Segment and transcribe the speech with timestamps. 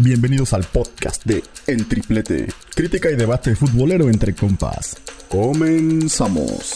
[0.00, 4.94] Bienvenidos al podcast de El Triplete, crítica y debate futbolero entre compas.
[5.28, 6.68] Comenzamos.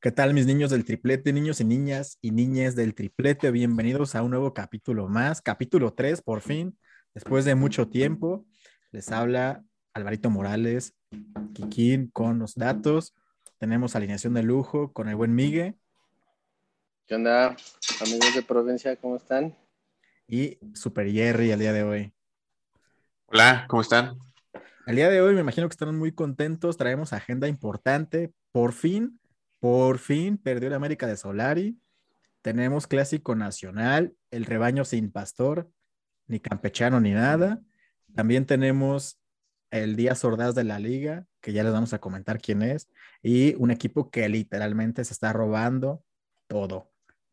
[0.00, 3.50] ¿Qué tal mis niños del triplete, niños y niñas y niñas del triplete?
[3.50, 6.78] Bienvenidos a un nuevo capítulo más, capítulo 3 por fin,
[7.12, 8.46] después de mucho tiempo.
[8.92, 9.62] Les habla
[9.92, 10.94] Alvarito Morales,
[11.52, 13.14] Kikín con los datos.
[13.58, 15.74] Tenemos alineación de lujo con el buen Migue.
[17.06, 17.54] ¿Qué onda,
[18.00, 18.96] amigos de provincia?
[18.96, 19.54] ¿Cómo están?
[20.28, 22.12] Y Super Jerry el día de hoy.
[23.26, 24.18] Hola, ¿cómo están?
[24.86, 28.32] El día de hoy me imagino que están muy contentos, traemos agenda importante.
[28.52, 29.20] Por fin,
[29.58, 31.78] por fin perdió la América de Solari.
[32.42, 35.70] Tenemos clásico nacional, el rebaño sin pastor,
[36.26, 37.60] ni campechano ni nada.
[38.14, 39.18] También tenemos
[39.70, 42.88] el día sordaz de la liga, que ya les vamos a comentar quién es,
[43.22, 46.04] y un equipo que literalmente se está robando
[46.46, 46.90] todo.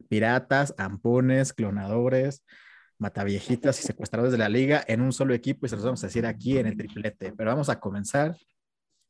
[0.10, 2.44] Piratas, ampones, clonadores,
[2.98, 6.08] mataviejitas y secuestradores de la liga en un solo equipo y se los vamos a
[6.08, 7.34] decir aquí en el triplete.
[7.34, 8.36] Pero vamos a comenzar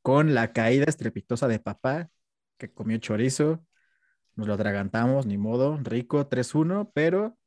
[0.02, 2.10] con la caída estrepitosa de papá
[2.58, 3.66] que comió chorizo.
[4.36, 7.38] Nos lo atragantamos, ni modo, rico 3-1, pero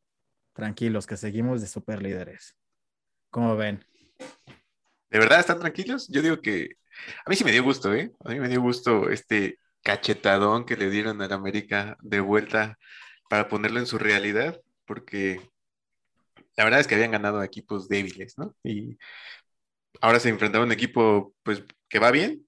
[0.52, 2.56] tranquilos que seguimos de super líderes.
[3.30, 3.84] ¿Cómo ven?
[5.10, 6.08] ¿De verdad están tranquilos?
[6.08, 6.76] Yo digo que
[7.24, 8.12] a mí sí me dio gusto, ¿eh?
[8.24, 12.78] A mí me dio gusto este cachetadón que le dieron al América de vuelta
[13.28, 15.40] para ponerlo en su realidad, porque
[16.56, 18.54] la verdad es que habían ganado equipos débiles, ¿no?
[18.64, 18.98] Y
[20.00, 22.46] ahora se enfrentaba a un equipo, pues, que va bien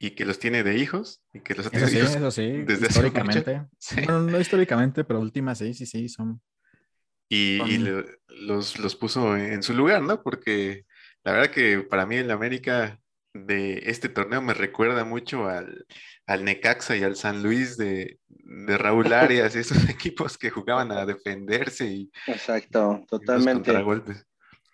[0.00, 2.42] y que los tiene de hijos y que los ha tenido sí, hijos eso sí,
[2.66, 3.66] desde históricamente.
[3.78, 3.96] Sí.
[4.04, 6.40] Bueno, no históricamente, pero últimas sí, sí, sí, son.
[7.28, 10.22] Y, y Son- le- los, los puso en su lugar, ¿no?
[10.22, 10.84] Porque
[11.24, 13.00] la verdad que para mí el América
[13.34, 15.86] de este torneo me recuerda mucho al,
[16.26, 21.06] al Necaxa y al San Luis de, de Raúl Arias, esos equipos que jugaban a
[21.06, 23.70] defenderse y, Exacto, y los totalmente.
[23.72, 24.26] contragolpes.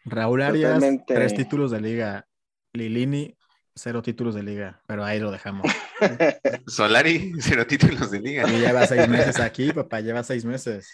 [0.05, 1.15] Raúl Arias, Totalmente.
[1.15, 2.25] tres títulos de liga.
[2.73, 3.37] Lilini,
[3.75, 5.67] cero títulos de liga, pero ahí lo dejamos.
[6.67, 8.45] Solari, cero títulos de liga.
[8.51, 10.89] Y lleva seis meses aquí, papá, lleva seis meses.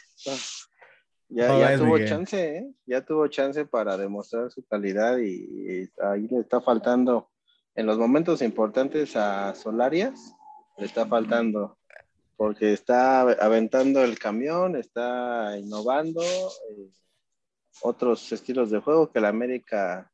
[1.29, 2.09] Ya, ¿Cómo ya ves, tuvo Miguel?
[2.09, 2.67] chance, ¿eh?
[2.87, 7.31] Ya tuvo chance para demostrar su calidad y, y ahí le está faltando,
[7.75, 10.35] en los momentos importantes a Solarias,
[10.79, 11.79] le está faltando,
[12.37, 16.91] porque está aventando el camión, está innovando eh,
[17.83, 20.11] otros estilos de juego que la América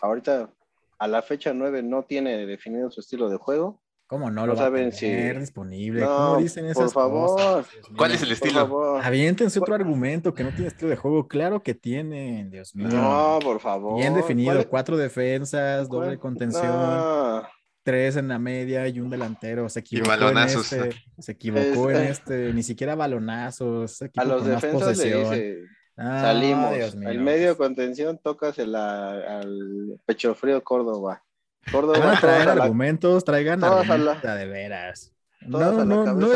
[0.00, 0.52] ahorita
[0.98, 3.82] a la fecha 9 no tiene definido su estilo de juego.
[4.06, 6.02] ¿Cómo no No lo va a saben tener si- disponible?
[6.02, 7.28] No, ¿Cómo dicen por esas favor.
[7.38, 7.66] cosas?
[7.96, 8.54] ¿Cuál es el Por estilo?
[8.60, 9.00] favor.
[9.04, 11.26] Aviéntense otro argumento que no tiene estilo de juego.
[11.26, 12.88] Claro que tienen, Dios mío.
[12.88, 13.96] No, por favor.
[13.98, 17.42] Bien definido, ¿Cuál es- cuatro defensas, doble contención, No,
[17.82, 19.68] tres en la media y un delantero.
[19.70, 20.70] Se equivocó en balonazos.
[20.72, 22.10] este, se equivocó Es- en eh.
[22.10, 24.02] este, ni siquiera balonazos.
[24.16, 25.58] a los defensas le dice,
[25.96, 26.74] Ah, salimos.
[26.74, 27.08] Dios mío.
[27.08, 31.22] El medio de contención tocas el, al pecho frío Córdoba.
[31.70, 35.10] Córdoba Van a traer la- argumentos, traigan argumentos la- de veras.
[35.46, 35.76] No, es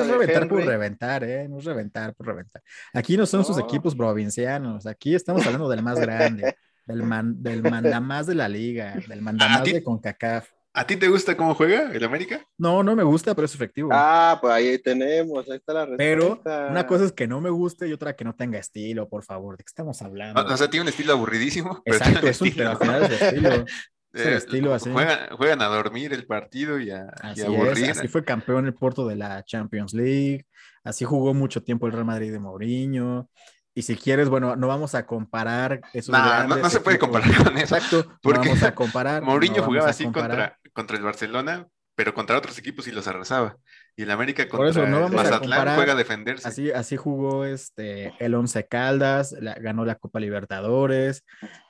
[0.06, 1.48] de reventar por reventar, ¿eh?
[1.48, 2.62] No es reventar por reventar.
[2.92, 3.64] Aquí no son sus No.
[3.64, 6.54] equipos provincianos, aquí estamos hablando del más grande,
[6.86, 10.50] del, man, del mandamás de la liga, del mandamás de CONCACAF.
[10.74, 12.40] ¿A ti te gusta cómo juega el América?
[12.58, 13.88] No, no me gusta, pero es efectivo.
[13.92, 15.96] Ah, pues ahí tenemos, ahí está la respuesta.
[16.44, 19.24] pero una cosa es que no me guste y otra que no tenga estilo, por
[19.24, 19.56] favor.
[19.56, 20.40] ¿De qué estamos hablando?
[20.40, 22.70] O, o sea, tiene un estilo aburridísimo, pero Exacto, tiene es un estilo.
[22.70, 23.64] al final es su estilo.
[24.22, 24.90] es el Eh, estilo así.
[24.90, 28.74] Juegan, juegan a dormir el partido y a, y Así es, así fue campeón el
[28.74, 30.46] Porto de la Champions League,
[30.84, 33.28] así jugó mucho tiempo el Real Madrid de Mourinho.
[33.74, 37.20] Y si quieres, bueno, no vamos a comparar esos Nah, no, no se puede equipos.
[37.20, 37.76] comparar con eso.
[37.76, 39.22] Exacto, no vamos a comparar.
[39.22, 43.56] Mourinho no jugaba así contra, contra el Barcelona, pero contra otros equipos y los arrasaba.
[43.96, 46.48] Y el América Por contra eso, no el vamos a Mazatlán juega a defenderse.
[46.48, 51.24] Así, así jugó este, el Once Caldas, la- ganó la Copa Libertadores.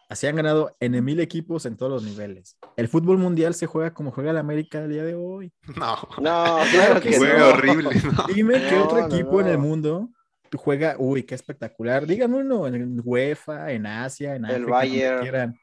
[0.09, 2.57] Así han ganado en mil equipos en todos los niveles.
[2.77, 5.53] El fútbol mundial se juega como juega el América el día de hoy.
[5.77, 7.49] No, No, claro que juega no.
[7.51, 7.91] horrible.
[8.05, 8.27] ¿no?
[8.35, 10.11] Dime qué No, otro no, equipo en el mundo
[10.57, 12.07] juega, uy, qué espectacular.
[12.07, 15.21] Díganme uno en UEFA, en Asia, en El África, donde Bayern.
[15.21, 15.61] quieran.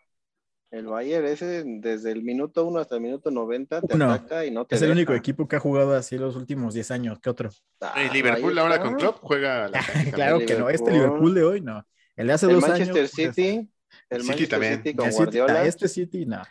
[0.72, 4.12] El Bayern ese desde el minuto 1 hasta el minuto 90 te Uno.
[4.12, 6.92] ataca y no te Es el único equipo que ha jugado así los últimos 10
[6.92, 7.20] años.
[7.22, 7.50] ¿Qué otro?
[7.82, 9.80] Ah, Y Liverpool ahora con Klopp juega la
[10.14, 10.70] claro que no.
[10.70, 10.92] Este Liverpool.
[10.92, 11.86] Liverpool de hoy no.
[12.16, 13.12] El de hace El dos Manchester años.
[13.16, 13.70] pues, City,
[14.10, 14.78] el City Manchester también.
[14.78, 15.66] City el con City- Guardiola.
[15.66, 16.42] este City no.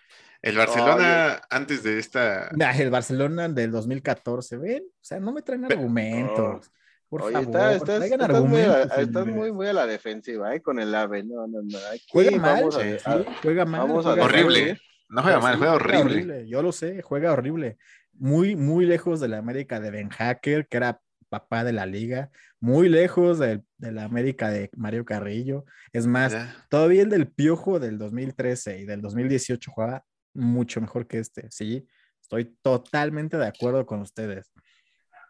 [0.43, 4.83] El Barcelona antes de esta Nah, el Barcelona del 2014, ¿ven?
[4.87, 6.71] O sea, no me traen argumentos.
[7.09, 8.99] Por Oye, favor, está- estás, traigan estás muy a, argumentos.
[8.99, 10.61] estás muy, muy a la defensiva, ¿eh?
[10.61, 11.23] Con el AVE.
[11.25, 11.79] No, no, no.
[11.93, 13.89] Aquí Juega mal, a- sí, a- juega mal.
[13.89, 14.45] juega Horrible.
[14.45, 14.81] horrible.
[15.09, 16.49] No juega mal, Sí, juega horrible.
[16.49, 17.79] Yo lo sé, juega horrible.
[18.15, 22.31] Muy, muy lejos de la América de Ben Hacker, que era papá de la liga,
[22.64, 25.66] muy lejos de, de la América de Mario Carrillo.
[25.93, 26.66] Es más, Ya.
[26.70, 30.02] todavía el del Piojo del 2013 y del 2018 jugaba
[30.32, 31.50] mucho mejor que este.
[31.50, 31.87] Sí,
[32.22, 34.50] estoy totalmente de acuerdo con ustedes.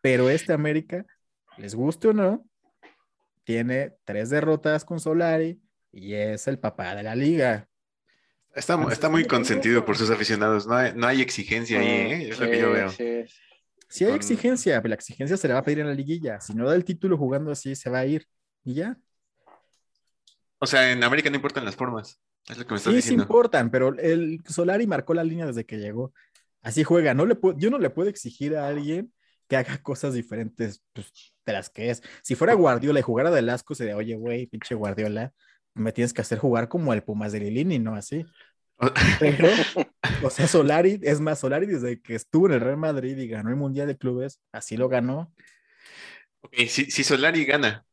[0.01, 1.05] Pero este América,
[1.59, 2.47] les guste o no,
[3.43, 5.61] tiene tres derrotas con Solari
[5.91, 7.69] y es el papá de la liga.
[8.55, 10.69] Está, está muy consentido por sus aficionados.
[10.69, 12.29] No hay, no hay exigencia ahí, ¿eh?
[12.31, 12.89] Es lo que yo Sí, veo.
[12.91, 13.35] sí.
[13.95, 16.41] Si hay Con- exigencia, pero la exigencia se le va a pedir en la liguilla.
[16.41, 18.27] Si no da el título jugando así, se va a ir.
[18.65, 18.99] Y ya.
[20.59, 22.21] O sea, en América no importan las formas.
[22.49, 23.23] Es lo que me estás Sí, sí diciendo.
[23.23, 26.13] importan, pero el Solari marcó la línea desde que llegó.
[26.61, 27.15] Así juega.
[27.15, 29.13] No le puedo- yo no le puedo exigir a alguien
[29.47, 31.13] que haga cosas diferentes pues,
[31.47, 32.03] de las que es.
[32.25, 35.33] Si fuera Guardiola y jugara de asco, sería, oye, güey, pinche Guardiola,
[35.75, 38.25] me tienes que hacer jugar como el Pumas de Lilini, no así.
[39.21, 39.49] Pero,
[40.23, 43.51] o sea, Solari, es más, Solari desde que estuvo en el Real Madrid y ganó
[43.51, 45.33] el Mundial de Clubes, así lo ganó.
[46.41, 47.85] Ok, si, si Solari gana,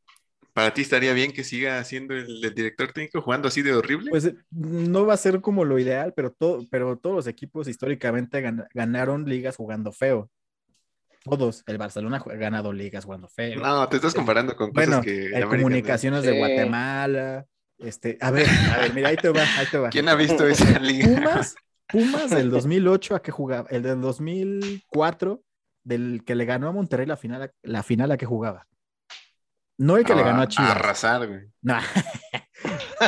[0.53, 4.09] ¿para ti estaría bien que siga siendo el, el director técnico jugando así de horrible?
[4.11, 7.67] Pues eh, no va a ser como lo ideal, pero, todo, pero todos los equipos
[7.67, 10.29] históricamente gan- ganaron ligas jugando feo.
[11.23, 11.63] Todos.
[11.67, 13.59] El Barcelona ha ganado ligas jugando feo.
[13.61, 16.37] no, te estás comparando con cosas bueno, que no- Comunicaciones de Sí.
[16.39, 17.45] Guatemala.
[17.81, 19.89] Este, a ver, a ver, mira, ahí te va, ahí te va.
[19.89, 21.07] ¿Quién ha visto esa liga?
[21.15, 21.55] Pumas,
[21.87, 25.43] Pumas del 2008 a qué jugaba, el del 2004
[25.83, 28.67] del que le ganó a Monterrey la final, a- la final a que jugaba.
[29.77, 30.71] No el que le ganó a Chivas.
[30.71, 31.47] arrasar, güey.
[31.63, 31.73] No.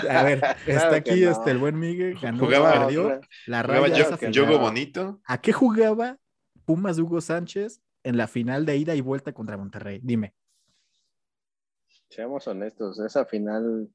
[0.10, 1.30] A ver, está Claro que aquí no.
[1.32, 4.34] este, el buen Miguel, ganó, Jugaba- perdió, la Jugaba raya yo, esa final.
[4.34, 5.22] Yogo Bonito.
[5.26, 6.18] ¿A qué jugaba
[6.66, 10.00] Pumas de Hugo Sánchez en la final de ida y vuelta contra Monterrey?
[10.02, 10.34] Dime.
[12.10, 13.88] Seamos honestos, esa final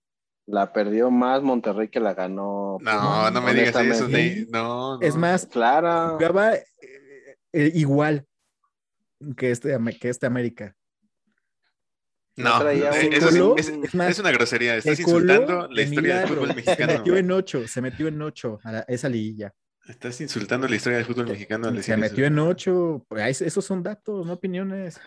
[0.49, 2.79] la perdió más Monterrey que la ganó.
[2.81, 4.09] No, no me digas eso.
[4.09, 5.01] de- No, no.
[5.03, 6.15] Es más, Claro.
[6.17, 6.65] jugaba eh,
[7.53, 8.27] eh, igual
[9.37, 10.75] que este, que este América.
[12.37, 12.79] No, eh,
[13.13, 14.77] eso es, coló, es- es más, es una grosería.
[14.77, 16.93] Estás Se insultando la historia del fútbol Se mexicano.
[16.93, 17.21] metió güey.
[17.25, 19.53] en ocho, se metió en ocho a la- esa liguilla.
[19.89, 21.69] Estás insultando la historia del fútbol mexicano.
[21.69, 22.33] al Se metió eso.
[22.33, 23.05] en ocho.
[23.09, 25.01] pues, esos son datos, no opiniones.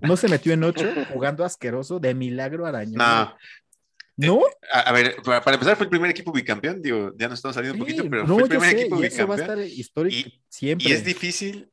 [0.00, 2.94] No se metió en ocho jugando asqueroso de milagro arañón.
[2.96, 3.34] No,
[4.16, 4.40] ¿No?
[4.72, 6.80] a, a ver, para, para empezar fue el primer equipo bicampeón.
[6.82, 9.06] Digo, ya nos estamos saliendo un poquito, pero no, fue el primer sé, equipo y
[9.06, 9.60] eso va a bicampeón.
[9.66, 10.88] estar histórico Y- siempre.
[10.88, 11.70] Y es difícil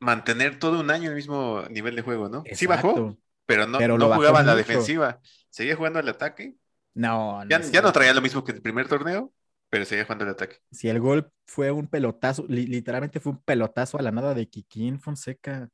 [0.00, 2.44] mantener todo un año el mismo nivel de juego, ¿no?
[2.52, 3.16] Sí bajó,
[3.46, 5.20] pero no, Pero no jugaba la defensiva.
[5.50, 6.54] Seguía jugando al ataque.
[6.94, 9.32] No, no Ya, ya no traía lo mismo que el primer torneo,
[9.70, 10.58] pero seguía jugando al ataque.
[10.70, 14.48] Si el gol fue un pelotazo, li- literalmente fue un pelotazo a la nada de
[14.48, 15.68] Kikín Fonseca.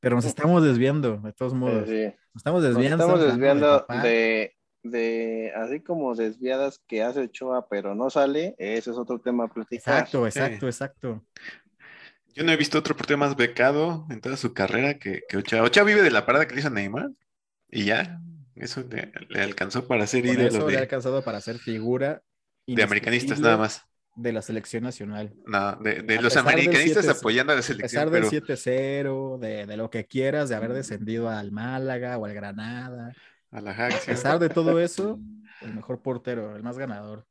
[0.00, 1.88] Pero nos estamos desviando, de todos modos.
[1.88, 2.04] Sí, sí.
[2.34, 3.04] Nos estamos Nos desviando.
[3.04, 4.56] estamos hablando del desviando de,
[4.90, 9.48] de, así como desviadas que hace Ochoa, pero no sale, ese es otro tema a
[9.48, 10.08] platicar.
[10.08, 11.24] Exacto, exacto, exacto.
[12.34, 15.62] Yo no he visto otro portero más becado en toda su carrera que, que Ochoa.
[15.62, 17.10] Ochoa vive de la parada que le hizo Neymar
[17.70, 18.20] y ya.
[18.54, 22.22] Eso le, le alcanzó para ser ídolo eso le ha alcanzado para ser figura
[22.66, 23.82] de americanistas nada más.
[24.14, 25.36] de la selección nacional.
[25.44, 29.38] No, de, de los americanistas 7-0, apoyando a la A pesar selección, del pero 7-0,
[29.38, 33.16] de, de lo que quieras, de haber descendido al Málaga o al Granada,
[33.50, 35.18] a la a pesar de todo eso,
[35.62, 37.26] el mejor portero, el más ganador.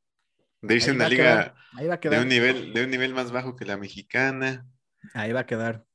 [0.62, 2.74] de irse a Ahí una va a liga quedar, ahí va a de un nivel,
[2.74, 4.66] de un nivel más bajo que la mexicana.
[5.14, 5.86] Ahí va a quedar.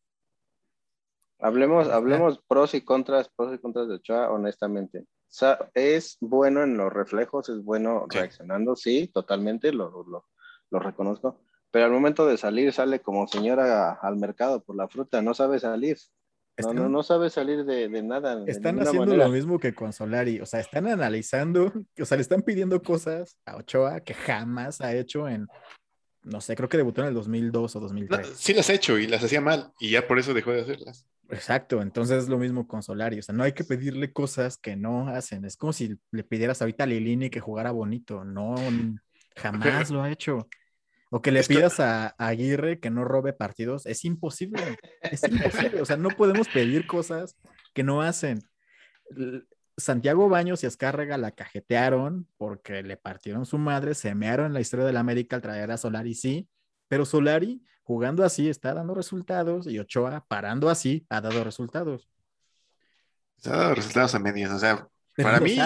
[1.39, 5.07] Hablemos, hablemos pros y contras, pros y contras de Ochoa, honestamente.
[5.29, 8.19] Sa- es bueno en los reflejos, es bueno Sí.
[8.19, 10.27] reaccionando, sí, totalmente, lo, lo,
[10.71, 11.41] lo reconozco.
[11.71, 15.59] Pero al momento de salir, sale como señora al mercado por la fruta, no sabe
[15.61, 15.97] salir.
[16.63, 18.43] No, Están, no, no sabe salir de, de nada.
[18.47, 19.27] están haciendo manera.
[19.27, 20.41] lo mismo que con Solari.
[20.41, 24.95] O sea, están analizando, o sea, le están pidiendo cosas a Ochoa que jamás ha
[24.95, 25.47] hecho en,
[26.23, 28.29] no sé, creo que debutó en el 2002 o No, 2003.
[28.37, 31.07] sí las ha hecho y las hacía mal y ya por eso dejó de hacerlas.
[31.33, 34.75] Exacto, entonces es lo mismo con Solari, o sea, no hay que pedirle cosas que
[34.75, 38.57] no hacen, es como si le pidieras ahorita a Lilini que jugara bonito, no,
[39.37, 40.49] jamás lo ha hecho.
[41.13, 45.23] O que le Esto- pidas a, a Aguirre que no robe partidos, es imposible, es
[45.25, 47.37] imposible, o sea, no podemos pedir cosas
[47.75, 48.41] que no hacen.
[49.77, 54.61] Santiago Baños y Escárraga la cajetearon porque le partieron su madre, se mearon en la
[54.61, 56.49] historia del América al traer a Solari, sí,
[56.87, 62.09] pero Solari jugando así está dando resultados y Ochoa parando así ha dado resultados.
[63.39, 64.53] Se ha dado resultados a medias.
[64.53, 64.87] O sea,
[65.17, 65.59] Para mí-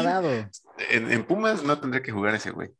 [0.90, 2.70] en Pumas no tendría que jugar ese güey.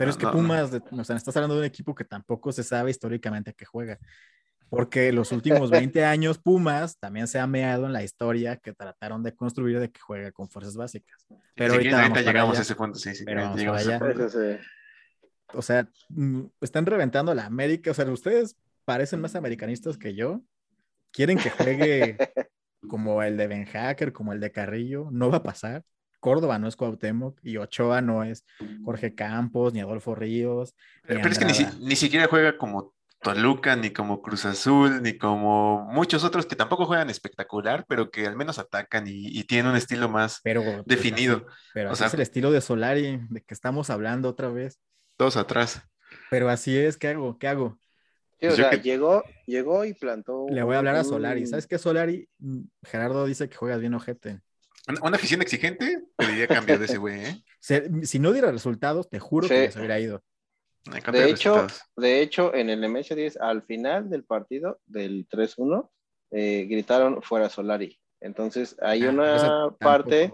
[0.00, 2.04] Pero No, es que no, Pumas, de- o sea, estás hablando de un equipo que
[2.04, 3.98] tampoco se sabe históricamente que juega.
[4.70, 9.22] Porque los últimos 20 años Pumas también se ha meado en la historia que trataron
[9.22, 11.26] de construir de que juega con fuerzas básicas.
[11.54, 12.60] Pero ahorita vamos llegamos allá.
[12.60, 13.24] a ese punto, sí, sí.
[13.26, 14.62] Pero llegamos a ese punto.
[15.52, 17.90] O sea, mm, están reventando a la América.
[17.90, 20.40] O sea, ustedes parecen más americanistas que yo.
[21.10, 22.16] Quieren que juegue
[22.88, 25.84] como el de Ben Hacker, como el de Carrillo, no va a pasar.
[26.20, 28.44] Córdoba no es Cuauhtémoc y Ochoa no es
[28.84, 30.74] Jorge Campos, ni Adolfo Ríos.
[31.06, 31.44] Pero es que
[31.80, 36.86] ni, siquiera juega como Toluca, ni como Cruz Azul, ni como muchos otros que tampoco
[36.86, 40.84] juegan espectacular, pero que al menos atacan y, y tienen un estilo más pero, pues,
[40.86, 41.36] definido.
[41.36, 44.48] así- pero O así sea- es el estilo de Solari, de que estamos hablando otra
[44.48, 44.78] vez.
[45.16, 45.82] Todos atrás.
[46.30, 47.38] Pero así es, ¿qué hago?
[47.38, 47.78] ¿Qué hago?
[48.40, 50.46] Sí, o sea, que- llegó, llegó y plantó.
[50.48, 51.46] Le voy a hablar a Solari.
[51.46, 52.26] ¿Sabes qué, Solari?
[52.38, 54.40] Mm, Gerardo dice que juegas bien ojete.
[55.02, 57.44] Una, afición exigente, pediría cambiar de ese güey, ¿eh?
[57.60, 59.64] Se- si no diera resultados, te juro que Sí.
[59.66, 60.22] ya se hubiera ido.
[61.04, 65.90] Que De hecho, de hecho, en el MS10, al final del partido del 3-1,
[66.30, 67.98] eh, gritaron fuera Solari.
[68.20, 70.32] Entonces, hay Ah, una parte,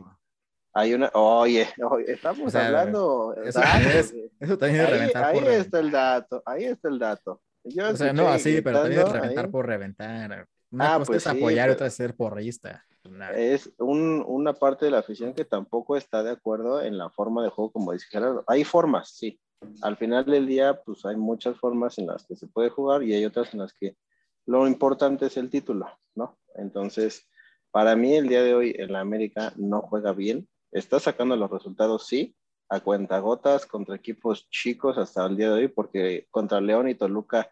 [0.72, 3.34] hay una, oye, oye, estamos O sea, hablando.
[3.44, 4.14] eso es-.
[4.38, 7.42] Eso también es ahí reventar ahí por está el dato, ahí está el dato.
[7.64, 9.50] Yo O sea, no así, pero también es reventar ahí.
[9.50, 10.46] por reventar.
[10.70, 12.84] Una Ah, cosa pues es sí, apoyar, pero- otra es ser porrista.
[13.10, 13.30] Nah.
[13.30, 17.42] Es un- una parte de la afición que tampoco está de acuerdo en la forma
[17.42, 18.44] de juego, como dice Gerardo.
[18.46, 19.40] Hay formas, sí.
[19.82, 23.14] Al final del día, pues hay muchas formas en las que se puede jugar y
[23.14, 23.96] hay otras en las que
[24.44, 26.38] lo importante es el título, ¿no?
[26.54, 27.28] Entonces,
[27.70, 30.48] para mí el día de hoy en la América no juega bien.
[30.72, 32.36] Está sacando los resultados, sí,
[32.68, 37.50] a cuentagotas contra equipos chicos hasta el día de hoy, porque contra León y Toluca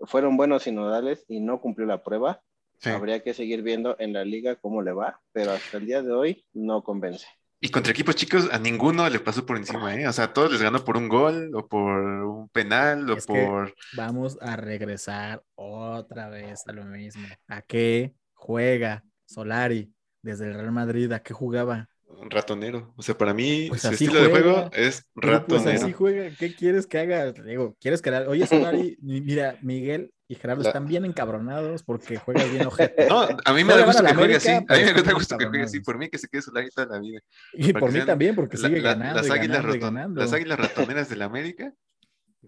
[0.00, 2.40] fueron buenos sinodales y no cumplió la prueba.
[2.84, 2.90] Sí.
[2.90, 6.12] Habría que seguir viendo en la liga cómo le va, pero hasta el día de
[6.12, 7.26] hoy no convence.
[7.60, 10.06] Y contra equipos chicos a ninguno le pasó por encima, ¿eh?
[10.06, 13.26] O sea, a todos les ganó por un gol o por un penal o Es
[13.26, 13.74] que- por...
[13.96, 17.26] Vamos a regresar otra vez a lo mismo.
[17.48, 19.90] ¿A qué juega Solari
[20.22, 21.10] desde el Real Madrid?
[21.12, 21.88] ¿A qué jugaba?
[22.16, 22.94] un ratonero.
[22.96, 25.84] O sea, para mí Pues su estilo de juego es Pero, pues ratonero.
[25.84, 26.30] así juega.
[26.38, 27.32] ¿Qué quieres que haga?
[27.32, 28.46] Digo, ¿quieres que la- Oye,
[28.86, 33.06] Solari, mi- mira, Miguel y Gerardo La- están bien encabronados porque juegas bien ojete.
[33.10, 34.66] No, a mí me No da van gusto la que juegue América, así.
[34.68, 35.80] A mí me da gusto que juegue así.
[35.80, 37.20] Por mí que se quede Solari toda la vida.
[37.52, 39.14] Y por mí sean también, porque La- sigue la- ganando.
[39.20, 40.20] las, y águilas ganando y raton- ganando.
[40.22, 40.58] las águilas
[40.98, 41.72] ratoneras América.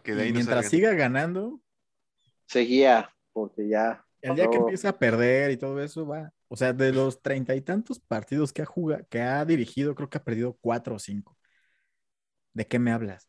[0.02, 0.70] Que de ahí Y no mientras salgan.
[0.70, 1.60] siga ganando,
[2.46, 4.04] Seguía, porque ya.
[4.20, 6.32] el día que empieza a perder y todo eso va.
[6.48, 10.08] O sea, de los treinta y tantos partidos que ha jugado, que ha dirigido, creo
[10.08, 11.36] que ha perdido cuatro o cinco.
[12.52, 13.28] ¿De qué me hablas?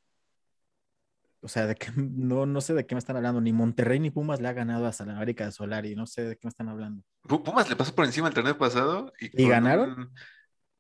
[1.47, 3.39] O sea, de que no, no sé de qué me están hablando.
[3.39, 5.95] Ni Monterrey ni Pumas le ha ganado hasta la América de Solari.
[5.95, 7.03] No sé de qué me están hablando.
[7.23, 9.13] Pu- Pumas le pasó por encima el torneo pasado.
[9.21, 9.89] ¿Y, ¿Y con ganaron?
[9.97, 10.13] un-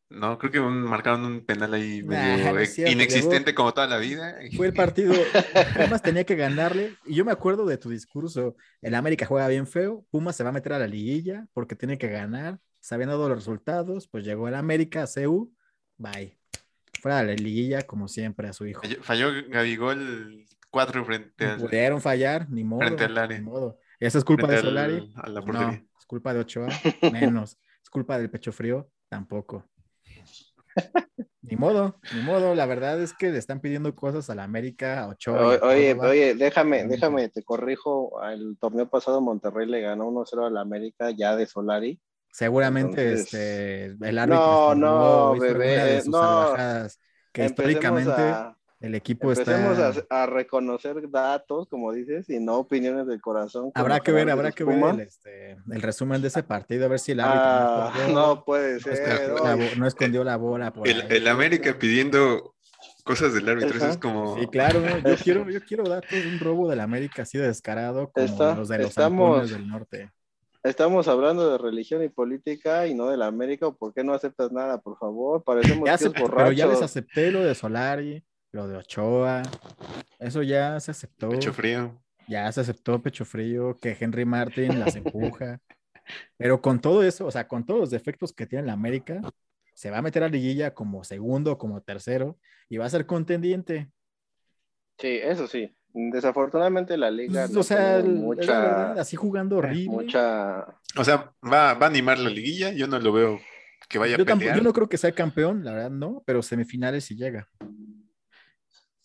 [0.09, 4.35] No, creo que un- marcaron un penal ahí medio cierto, inexistente como toda la vida.
[4.57, 5.13] Fue el partido.
[5.77, 6.97] Pumas tenía que ganarle.
[7.05, 8.57] Y yo me acuerdo de tu discurso.
[8.81, 10.05] El América juega bien feo.
[10.11, 12.59] Pumas se va a meter a la liguilla porque tiene que ganar.
[12.81, 14.09] Se habían dado los resultados.
[14.09, 15.53] Pues llegó el América a CU.
[15.95, 16.37] Bye.
[16.99, 18.81] Fuera de la liguilla, como siempre, a su hijo.
[19.01, 22.81] Falló Gabigol 4 frente al, Pudieron fallar, ni modo.
[22.81, 23.37] Frente al área.
[23.39, 23.79] Ni modo.
[23.99, 25.13] ¿Esa es culpa frente de al- Solari?
[25.15, 25.71] a la No.
[25.71, 26.67] ¿Es culpa de Ochoa?
[27.11, 27.57] Menos.
[27.81, 28.89] ¿Es culpa del pecho frío?
[29.09, 29.65] Tampoco.
[31.41, 32.53] Ni modo, ni modo.
[32.53, 35.47] La verdad es que le están pidiendo cosas a la América, a Ochoa.
[35.47, 36.09] Oye, oye, Córdoba.
[36.11, 38.21] oye, déjame, déjame, te corrijo.
[38.23, 42.01] El torneo pasado Monterrey le ganó 1-0 a la América ya de Solari.
[42.31, 44.75] Seguramente Entonces- este, el árbitro.
[44.75, 46.53] No, no, bebé, no.
[47.31, 50.05] que Empecemos históricamente a, el equipo empecemos está.
[50.15, 53.71] a, a reconocer datos, como dices, y no opiniones del corazón.
[53.73, 56.99] Habrá que ver, habrá que ver el, este, el resumen de ese partido, a ver
[56.99, 58.93] si el árbitro no Ah, no puede no ser.
[58.93, 61.07] escondió la no escondió la bola por El, ahí.
[61.09, 62.53] el América pidiendo
[63.03, 64.37] cosas del árbitro, eso es como...
[64.37, 68.11] Sí, claro, yo quiero, yo quiero datos de un robo del América así de descarado
[68.11, 70.11] como Está- los de los estamos- del norte.
[70.63, 73.71] Estamos hablando de religión y política y no de la América.
[73.71, 75.41] ¿Por qué no aceptas nada, por favor?
[75.43, 78.21] Parecemos Ya tíos pero ya les acepté lo de Solari,
[78.57, 79.43] lo de Ochoa,
[80.19, 81.29] eso ya se aceptó.
[81.29, 81.95] Pecho frío.
[82.27, 84.95] Ya se aceptó pecho frío, que Henry Martin las
[85.35, 85.59] empuja.
[86.37, 89.21] Pero con todo eso, o sea, con todos los defectos que tiene la América,
[89.73, 92.37] se va a meter a liguilla como segundo, como tercero,
[92.67, 93.89] y va a ser contendiente.
[94.97, 95.73] Sí, eso sí.
[95.93, 99.89] Desafortunadamente la liga Pues, no o sea, verdad, así jugando horrible.
[99.91, 100.65] mucha.
[100.97, 102.71] O sea, va, va a animar la liguilla.
[102.71, 103.39] Yo no lo veo
[103.89, 104.57] que vaya a Yo, tampoco- pelear.
[104.57, 107.47] yo no creo que sea campeón, la verdad no, pero semifinales sí llega.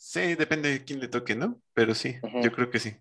[0.04, 1.60] Sí, depende de quién le toque, ¿no?
[1.74, 2.96] Pero sí, yo creo que sí.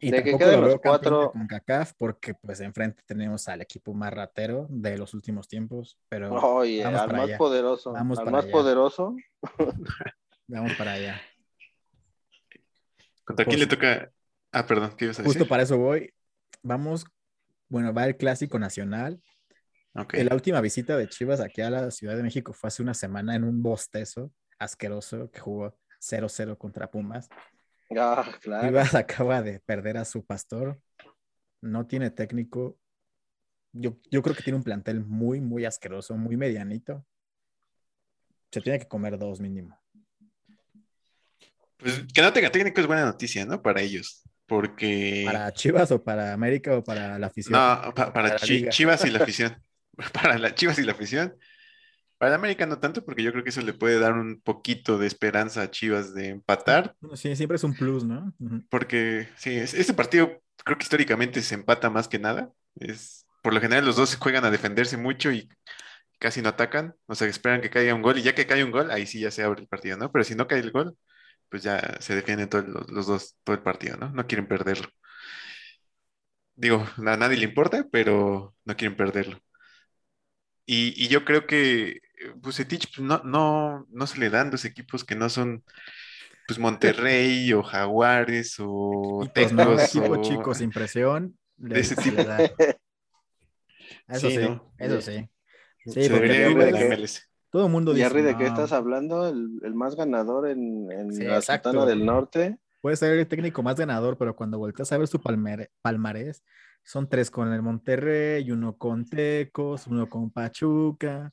[0.00, 3.62] Y De que tampoco queden lo los cuatro- de CONCACAF porque pues enfrente tenemos al
[3.62, 7.38] equipo más ratero de los últimos tiempos, pero vamos al para más allá.
[7.38, 7.92] poderoso.
[7.92, 8.52] Vamos al para más allá.
[8.52, 9.16] poderoso.
[10.46, 11.20] vamos para allá.
[13.24, 14.12] ¿Contra Pues- quién le toca?
[14.52, 15.34] Ah, perdón, ¿qué ibas a decir?
[15.38, 16.12] Justo para eso voy.
[16.62, 17.06] Vamos,
[17.68, 19.22] bueno, va el clásico nacional.
[19.94, 20.14] Ok.
[20.18, 23.34] La última visita de Chivas aquí a la Ciudad de México fue hace una semana
[23.34, 27.28] en un bostezo asqueroso que jugó 0-0 contra Pumas.
[27.96, 28.66] Ah, claro.
[28.68, 30.80] Chivas acaba de perder a su pastor.
[31.60, 32.78] No tiene técnico.
[33.72, 37.06] Yo, yo creo que tiene un plantel muy, muy asqueroso, muy medianito.
[38.50, 39.78] Se tiene que comer dos mínimo.
[41.78, 43.62] Pues que no tenga técnico es buena noticia, ¿no?
[43.62, 44.22] Para ellos.
[44.46, 45.22] Porque.
[45.24, 47.52] ¿Para Chivas o para América o para la afición?
[47.54, 48.70] No, pa- para liga.
[48.70, 49.62] Chivas y la afición.
[50.12, 51.36] Para la Chivas y la afición.
[52.22, 55.08] Para América no tanto, porque yo creo que eso le puede dar un poquito de
[55.08, 56.94] esperanza a Chivas de empatar.
[57.00, 58.32] Bueno, sí, siempre es un plus, ¿no?
[58.38, 58.62] Ujú.
[58.70, 62.52] Porque sí, es- este partido creo que históricamente se empata más que nada.
[62.76, 65.48] Es, por lo general los dos juegan a defenderse mucho y
[66.20, 66.94] casi no atacan.
[67.06, 69.20] O sea, esperan que caiga un gol y ya que cae un gol, ahí sí
[69.20, 70.12] ya se abre el partido, ¿no?
[70.12, 70.96] Pero si no cae el gol,
[71.50, 74.10] pues ya se defienden todos los, los dos todo el partido, ¿no?
[74.10, 74.88] No quieren perderlo.
[76.54, 79.38] Digo, a nadie le importa, pero no quieren perderlo.
[80.66, 82.00] Y, y yo creo que
[82.36, 85.62] Bucetich pues, no, no, no se le dan los equipos que no son
[86.46, 89.64] pues Monterrey o Jaguares o Equipos, ¿no?
[89.76, 91.36] Tecos Equipo o- chico sin presión.
[91.56, 92.22] de ese se tipo.
[94.08, 94.72] Eso Sí, sí, ¿no?
[94.78, 95.28] eso sí.
[95.86, 97.08] Sí, porque
[97.50, 98.06] todo el mundo ¿Y dice.
[98.06, 99.28] Harry de qué "No, estás hablando?
[99.28, 101.40] ¿El, el más ganador en, en Sí, la.
[101.42, 102.58] Sultana del Norte?
[102.80, 106.42] Puede ser el técnico más ganador, pero cuando volteas a ver su palmare- palmarés,
[106.84, 111.32] son tres con el Monterrey, uno con Tecos, uno con Pachuca.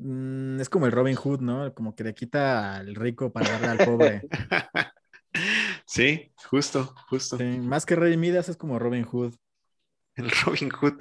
[0.00, 1.74] Mm, es como el Robin Hood, ¿no?
[1.74, 4.22] Como que le quita al rico para darle al pobre.
[5.86, 7.36] Sí, justo, justo.
[7.36, 9.34] Sí, más que Rey Midas es como Robin Hood.
[10.16, 10.94] El Robin Hood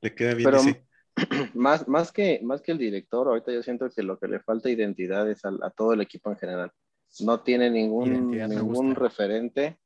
[0.00, 0.84] le queda bien Pero ese.
[1.54, 4.70] más, más, que, más que el director, ahorita yo siento que lo que le falta
[4.70, 6.72] identidad es al- a, todo el equipo en general.
[7.20, 9.78] No tiene ningún, Identidad ningún referente,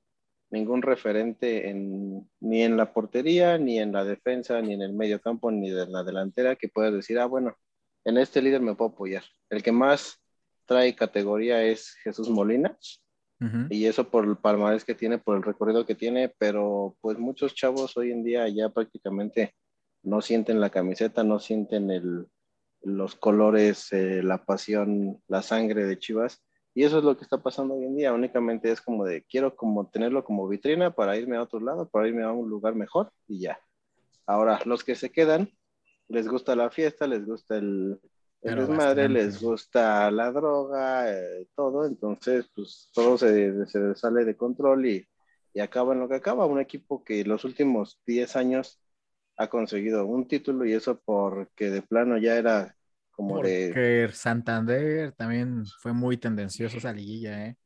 [0.50, 5.20] ningún referente en, ni en la portería, ni en la defensa, ni en el medio
[5.20, 7.56] campo, ni en la delantera que pueda decir, ah, bueno,
[8.04, 9.24] en este líder me puedo apoyar.
[9.50, 10.20] El que más
[10.66, 12.76] trae categoría es Jesús Molina,
[13.68, 17.54] y eso por el palmarés que tiene, por el recorrido que tiene, pero pues muchos
[17.54, 19.54] chavos hoy en día ya prácticamente
[20.02, 22.26] no sienten la camiseta, no sienten el,
[22.84, 26.42] los colores, eh, la pasión, la sangre de Chivas.
[26.74, 28.12] Y eso es lo que está pasando hoy en día.
[28.12, 32.08] Únicamente es como de, quiero como tenerlo como vitrina para irme a otro lado, para
[32.08, 33.58] irme a un lugar mejor y ya.
[34.26, 35.50] Ahora, los que se quedan,
[36.08, 38.00] les gusta la fiesta, les gusta el,
[38.42, 41.84] el desmadre, les gusta la droga, eh, todo.
[41.86, 45.08] Entonces, pues todo se, se sale de control y,
[45.52, 46.46] y acaba en lo que acaba.
[46.46, 48.80] Un equipo que los últimos 10 años
[49.36, 52.76] ha conseguido un título y eso porque de plano ya era
[53.10, 53.80] como de...
[53.80, 57.56] Porque Santander también fue muy tendencioso esa liguilla, ¿eh?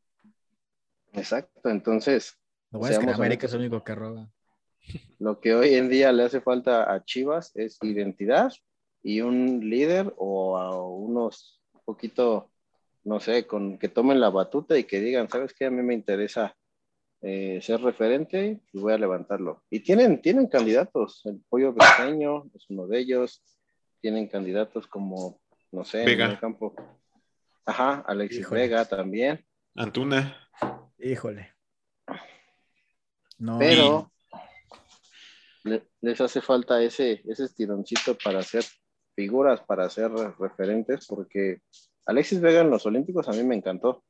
[1.12, 2.38] Exacto, entonces
[2.70, 4.28] Lo bueno es que en América es el único que roba.
[5.18, 8.52] Lo que hoy en día le hace falta a Chivas es identidad
[9.02, 12.50] y un líder o a unos un poquito,
[13.04, 15.66] no sé, con que tomen la batuta y que digan, ¿sabes qué?
[15.66, 16.56] A mí me interesa
[17.20, 19.62] eh, ser referente y voy a levantarlo.
[19.70, 23.42] Y tienen, tienen candidatos, el Pollo Briseño es uno de ellos,
[24.00, 25.40] tienen candidatos como,
[25.72, 26.26] no sé, Vega.
[26.26, 26.74] en el campo.
[27.64, 28.60] Ajá, Alexis Híjole.
[28.60, 29.44] Vega también.
[29.74, 30.36] Antuna.
[30.98, 31.54] Híjole.
[33.38, 34.10] No, pero
[35.68, 38.64] le- les hace falta ese, ese estironcito para hacer
[39.14, 41.60] figuras, para ser referentes, porque
[42.06, 44.04] Alexis Vega en los Olímpicos a mí me encantó.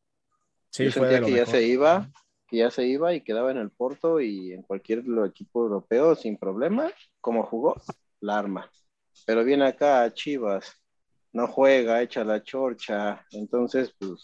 [0.71, 2.09] sí, Yo sentía que ya se iba,
[2.49, 6.37] que ya se iba y quedaba en el Porto y en cualquier equipo europeo sin
[6.38, 6.90] problema,
[7.21, 7.77] como jugó,
[8.21, 8.71] la arma.
[9.27, 10.73] Pero viene acá a Chivas,
[11.33, 14.23] no juega, echa la chorcha, entonces, pues,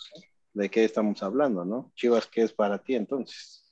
[0.53, 1.93] ¿de qué estamos hablando, no?
[1.95, 3.64] Chivas, ¿qué es para ti entonces?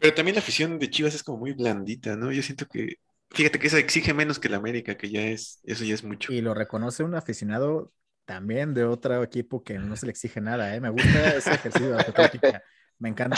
[0.00, 2.32] Pero también la afición de Chivas es como muy blandita, ¿no?
[2.32, 2.96] Yo siento que,
[3.30, 6.32] fíjate que esa exige menos que la América, que ya es, eso ya es mucho.
[6.32, 7.92] Y lo reconoce un aficionado
[8.24, 10.80] también de otro equipo que no se le exige nada, ¿eh?
[10.80, 12.60] Me gusta ese ejercicio de.
[12.98, 13.36] Me encanta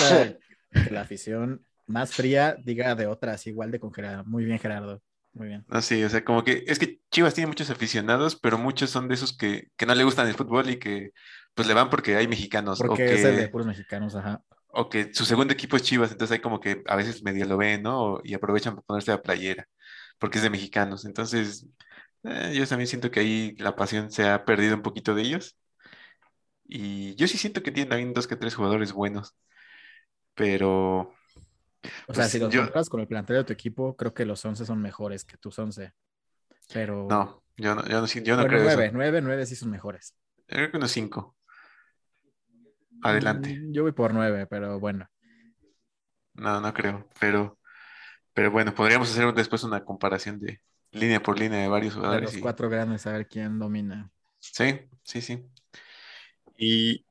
[0.71, 4.23] que la afición más fría diga de otras igual de congelada.
[4.23, 5.03] Muy bien, Gerardo.
[5.33, 5.65] Muy bien.
[5.69, 9.09] No, sí, o sea, como que es que Chivas tiene muchos aficionados, pero muchos son
[9.09, 11.13] de esos que, que no le gustan el fútbol y que
[11.55, 14.43] pues le van porque hay mexicanos o Porque es el de que, puros mexicanos, ajá.
[14.73, 17.57] O que su segundo equipo es Chivas, entonces hay como que a veces medio lo
[17.59, 18.21] ven, ¿no?
[18.25, 19.69] Y aprovechan para ponerse la playera
[20.19, 21.05] porque es de mexicanos.
[21.05, 21.67] Entonces,
[22.25, 25.57] eh, yo también siento que ahí la pasión se ha perdido un poquito de ellos.
[26.65, 29.35] Y yo sí siento que tienen también dos que tres jugadores buenos,
[30.35, 31.13] pero
[32.09, 34.45] O sea, Pues si los yo- con el plantel de tu equipo, creo que los
[34.45, 35.93] 11 son mejores que tus 11.
[36.73, 37.09] Pero.
[37.09, 38.77] no, yo no, yo no, yo no bueno, creo eso.
[38.77, 40.15] 9, 9, 9 sí son mejores.
[40.49, 41.37] Yo creo que unos cinco.
[43.03, 43.61] Adelante.
[43.61, 45.09] Mm, Yo voy por 9, pero bueno.
[46.35, 47.59] No, no creo, pero,
[48.35, 50.61] pero bueno, podríamos hacer después una comparación de
[50.93, 52.31] línea por línea de varios De jugadores.
[52.31, 54.13] los y- cuatro grandes, a ver quién domina.
[54.41, 55.43] Sí, sí, sí.
[56.57, 57.05] Y,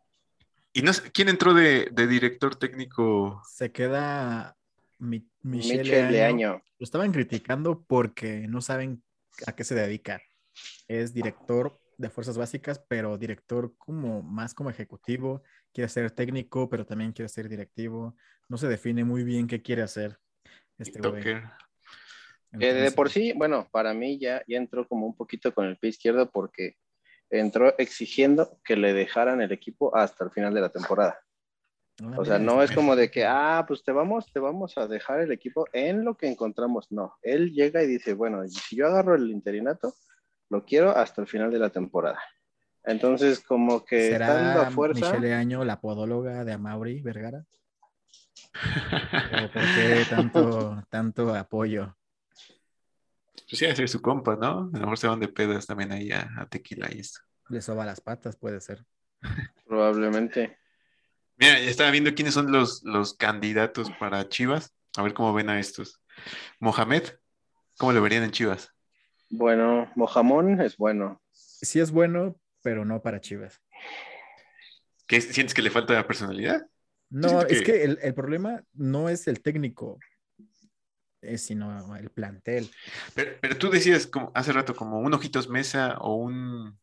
[0.73, 3.43] y no sé, ¿quién entró de, de director técnico?
[3.43, 4.57] Se queda
[4.99, 6.61] Mi- Michele Michel Año, Leaño.
[6.79, 9.03] lo estaban criticando porque no saben
[9.47, 10.21] a qué se dedica.
[10.87, 15.43] Es director de fuerzas básicas, pero director como más como ejecutivo.
[15.73, 18.15] Quiere ser técnico, pero también quiere ser directivo.
[18.49, 20.17] No se define muy bien qué quiere hacer
[20.77, 21.23] este güey.
[22.59, 25.77] Que de por sí, bueno, para mí ya, ya entró como un poquito con el
[25.77, 26.75] pie izquierdo porque
[27.29, 31.17] entró exigiendo que le dejaran el equipo hasta el final de la temporada.
[32.03, 34.87] ah, O sea, no es como de que, ah, pues te vamos, te vamos a
[34.87, 36.91] dejar el equipo en lo que encontramos.
[36.91, 39.95] No, él llega y dice, bueno, si yo agarro el interinato,
[40.49, 42.19] lo quiero hasta el final de la temporada.
[42.83, 45.13] Entonces, como que ¿Será a fuerza.
[45.13, 47.45] Michelle Año la podóloga de Amaury Vergara?
[48.53, 51.95] ¿O por qué tanto, tanto apoyo?
[53.49, 54.69] Pues sí, hacer su compa, ¿no?
[54.73, 57.19] A lo mejor se van de pedas también ahí a, a tequila y esto.
[57.49, 58.85] Le soba las patas, puede ser.
[59.65, 60.57] Probablemente.
[61.37, 64.73] Mira, ya estaba viendo quiénes son los, los candidatos para Chivas.
[64.97, 66.01] A ver cómo ven a estos.
[66.59, 67.03] Mohamed,
[67.77, 68.71] ¿cómo lo verían en Chivas?
[69.29, 71.21] Bueno, Mojamón es bueno.
[71.31, 73.61] Sí es bueno, pero no para Chivas.
[75.07, 76.61] ¿Qué, ¿Sientes que le falta personalidad?
[77.09, 79.99] No, es que- que el, el problema no es el técnico,
[81.21, 82.69] es sino el plantel.
[83.13, 86.79] Pero, pero tú decías como, hace rato como un Ojitos Mesa o un,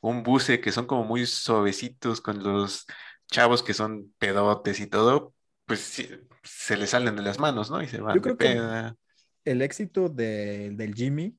[0.00, 2.86] un Buce que son como muy suavecitos con los
[3.30, 5.34] chavos que son pedotes y todo,
[5.66, 6.08] pues sí,
[6.44, 7.82] se les salen de las manos, ¿no?
[7.82, 8.96] Y se van Yo de creo que- peda.
[9.44, 11.36] El éxito de- del Jimmy,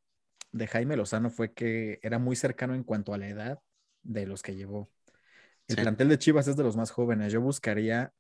[0.52, 3.60] de Jaime Lozano, fue que era muy cercano en cuanto a la edad
[4.06, 4.90] de los que llevó.
[5.68, 5.82] El Sí.
[5.82, 7.34] plantel de Chivas es de los más jóvenes.
[7.34, 8.14] Yo buscaría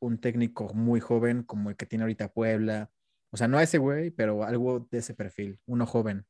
[0.00, 2.90] un técnico muy joven como el que tiene ahorita Puebla.
[3.30, 6.26] O sea, no a ese güey, pero algo de ese perfil, uno joven.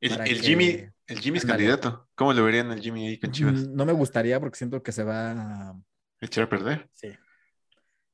[0.00, 2.08] El, el que- Jimmy, el Jimmy es candidato.
[2.14, 3.66] ¿Cómo lo verían al Jimmy ahí con Chivas?
[3.66, 5.30] Mm, No me gustaría porque siento que se va
[5.70, 5.80] a...
[6.20, 6.88] ¿Echar a perder?
[6.92, 7.12] Sí,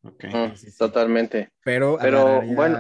[0.03, 0.25] Ok.
[0.25, 0.79] Mm, sí, sí.
[0.79, 1.53] Totalmente.
[1.62, 2.79] pero, Pero, bueno.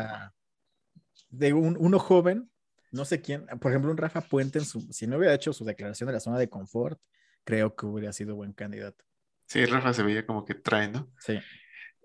[1.30, 2.50] de un, uno joven,
[2.92, 5.64] no sé quién, por ejemplo, un Rafa Puente, en su, si no hubiera hecho su
[5.64, 7.00] declaración de la zona de confort,
[7.50, 9.04] creo que hubiera sido buen candidato.
[9.46, 11.08] Sí, Rafa se veía como que trae, ¿no?
[11.18, 11.38] Sí,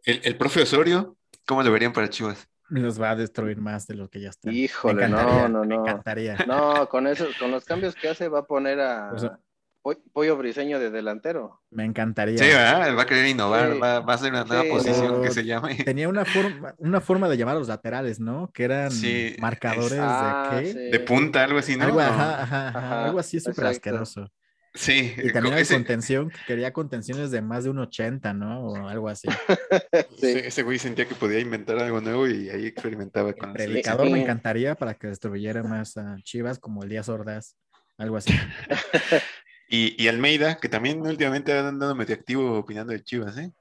[0.04, 2.48] El, el profe Osorio, ¿cómo lo verían para Chivas?
[2.70, 4.52] los va a destruir más de lo que ya está.
[4.52, 5.82] Híjole, me no, encantaría, no, Me no.
[5.84, 6.38] encantaría.
[6.48, 9.40] No, con eso, con los cambios que hace va a poner a O sea-
[9.84, 11.62] Po- Pollo Briseño de delantero.
[11.70, 12.40] Me encantaría.
[12.40, 12.98] Sí, ¿verdad?
[12.98, 13.80] Va a querer innovar, Sí.
[13.80, 14.70] va, va a ser una nueva Sí.
[14.72, 15.76] posición que se llame.
[15.76, 18.50] Tenía una forma, una forma de llamar a los laterales, ¿no?
[18.52, 20.72] Que eran Sí, marcadores es- Ah, de qué?
[20.74, 20.80] sí.
[20.90, 21.84] De punta, algo así, ¿no?
[21.86, 24.32] Algo, ajá, ajá, ajá, Ajá, algo así súper asqueroso.
[24.76, 28.68] Sí, Y también ese, contención, que quería contenciones de más de un 80, ¿no?
[28.68, 29.28] O algo así.
[30.20, 30.28] Sí.
[30.28, 33.54] ese- ese güey sentía que podía inventar algo nuevo y ahí experimentaba El con la
[33.54, 34.14] predicador Sí.
[34.14, 37.56] me encantaría para que destruyera más a Chivas como el Díaz Ordaz,
[37.98, 38.34] algo así.
[39.68, 43.52] Y, y Almeida, que también últimamente ha andado medio activo opinando de Chivas, ¿eh?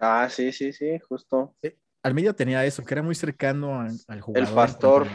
[0.00, 1.54] Ah, sí, sí, sí, justo.
[2.02, 4.48] Almeida tenía eso, que era muy cercano a- al jugador.
[4.48, 5.06] en pastor.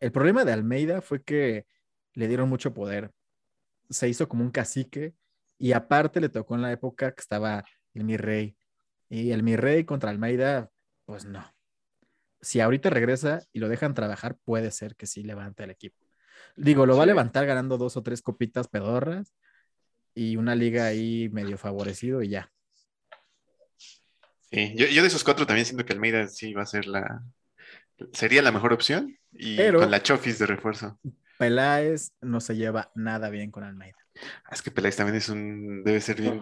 [0.00, 1.66] El problema de Almeida fue que
[2.14, 3.10] le dieron mucho poder.
[3.92, 5.14] Se hizo como un cacique
[5.58, 8.56] y aparte le tocó en la época que estaba el mi rey.
[9.08, 10.70] Y el mi rey contra Almeida,
[11.04, 11.44] pues no.
[12.40, 16.04] Si ahorita regresa y lo dejan trabajar, puede ser que sí levante el equipo.
[16.56, 19.32] Digo, lo va a levantar ganando dos o tres copitas pedorras
[20.14, 22.50] y una liga ahí medio favorecido y ya.
[24.50, 27.22] Sí, yo, yo de esos cuatro también siento que Almeida sí va a ser la...
[28.12, 30.98] Sería la mejor opción y Pero- con la Chofis de refuerzo.
[31.42, 33.96] Peláez no se lleva nada bien con Almeida.
[34.44, 35.82] Ah, Es que Peláez también es un...
[35.82, 36.40] Debe ser bien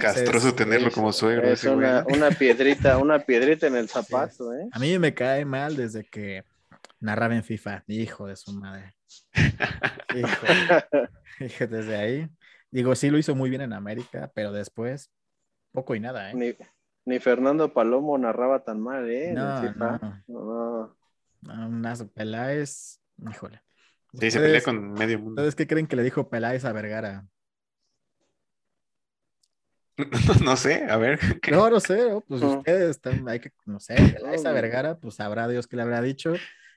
[0.00, 1.46] castroso Es- tenerlo Es- como suegro.
[1.46, 4.68] Es ese una, una piedrita, una piedrita en el zapato, ¿eh?
[4.72, 6.44] A mí me cae mal desde que
[6.98, 7.84] narraba en FIFA.
[7.86, 8.96] Hijo de su madre.
[10.16, 10.46] Hijo.
[11.40, 12.28] Hijo, desde ahí.
[12.72, 15.10] Digo, sí lo hizo muy bien en América, pero después
[15.72, 16.34] poco y nada, ¿eh?
[16.34, 16.54] Ni,
[17.04, 19.30] ni Fernando Palomo narraba tan mal, ¿eh?
[19.30, 19.98] En el No, FIFA.
[19.98, 20.24] no.
[20.26, 20.96] No.
[21.42, 23.62] No, Unas Peláez, híjole.
[24.12, 25.40] Sí, se pelea ¿Ustedes- con medio mundo.
[25.42, 27.26] ¿Ustedes qué creen que le dijo Peláez a Vergara?
[30.44, 31.18] No sé, a ver.
[31.42, 31.50] ¿qué?
[31.50, 32.20] No, no sé, ¿no?
[32.22, 35.82] pues ustedes están, hay que, no sé, Peláez a Vergara, pues sabrá Dios qué le
[35.82, 36.34] habrá dicho.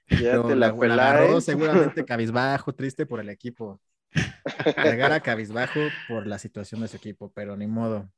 [0.09, 1.45] Ya Pero te la, la la agarró peláis.
[1.45, 3.79] seguramente cabizbajo, triste por el equipo.
[4.75, 8.11] Vergara cabizbajo por la situación de su equipo, pero ni modo.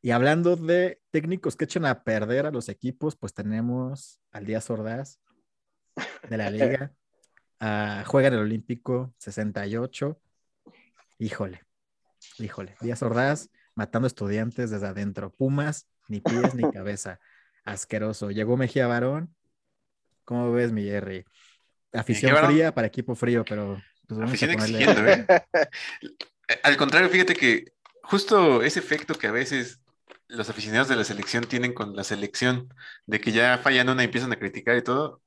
[0.00, 4.70] Y hablando de técnicos que echan a perder a los equipos, pues tenemos al Díaz
[4.70, 5.18] Ordaz
[6.28, 6.92] de la liga.
[7.60, 10.20] Ah, juega en el Olímpico 68.
[11.18, 11.62] Híjole,
[12.38, 12.76] híjole.
[12.80, 15.30] Díaz Ordaz matando estudiantes desde adentro.
[15.32, 17.20] Pumas, ni pies ni cabeza.
[17.64, 18.30] Asqueroso.
[18.30, 19.34] Llegó Mejía Barón.
[20.24, 21.24] ¿Cómo ves, mi Jerry?
[21.92, 25.26] Afición fría para equipo frío, pero pues vamos a ponerle- exigiendo, ¿eh?
[26.62, 29.80] Al contrario, fíjate que justo ese efecto que a veces
[30.28, 32.68] los aficionados de la selección tienen con la selección,
[33.06, 35.22] de que ya fallan una y empiezan a criticar y todo.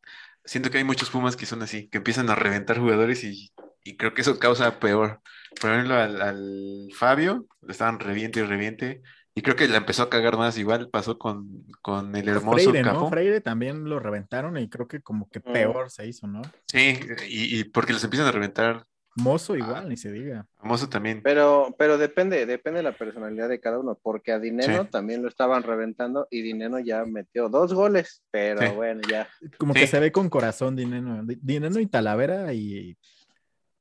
[0.48, 3.52] Siento que hay muchos Pumas que son así, que empiezan a reventar jugadores y,
[3.84, 5.22] y creo que eso causa peor.
[5.62, 9.02] Por ejemplo, al, al Fabio, le estaban reviente y reviente.
[9.36, 11.48] Y creo que la empezó a cagar más, igual pasó con,
[11.84, 13.02] con el hermoso Freire, Cafú.
[13.04, 13.10] ¿no?
[13.10, 15.54] Freire también lo reventaron y creo que como que Mm.
[15.54, 16.42] peor se hizo, ¿no?
[16.68, 18.86] Sí, y, y porque los empiezan a reventar.
[19.18, 19.58] Mozo Ah.
[19.58, 20.46] igual, ni se diga.
[20.60, 21.22] Hermoso también.
[21.24, 24.90] Pero, pero depende, depende de la personalidad de cada uno, porque a Dineno Sí.
[24.92, 28.68] también lo estaban reventando y Dineno ya metió dos goles, pero Sí.
[28.76, 29.28] bueno, ya.
[29.58, 29.80] Como Sí.
[29.82, 31.24] que se ve con corazón Dineno.
[31.26, 32.98] Di- Dineno y Talavera y,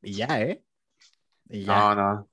[0.03, 0.62] y ya, ¿eh?
[1.51, 1.77] Y ya.
[1.77, 2.29] No, no.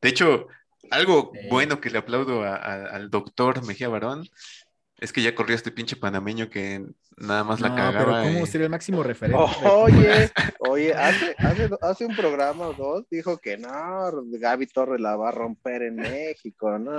[0.00, 0.46] De hecho,
[0.90, 1.48] algo Sí.
[1.50, 4.26] bueno que le aplaudo a- a- al doctor Mejía Barón
[4.98, 6.84] es que ya corrió este pinche panameño que
[7.16, 7.98] nada más la No, cagaba.
[7.98, 9.38] pero ¿cómo y- ser el máximo referente?
[9.60, 10.30] de- Oye,
[10.60, 13.68] oye, hace, hace, hace un programa o dos dijo que no,
[14.24, 16.92] Gaby Torres la va a romper en México, ¿no?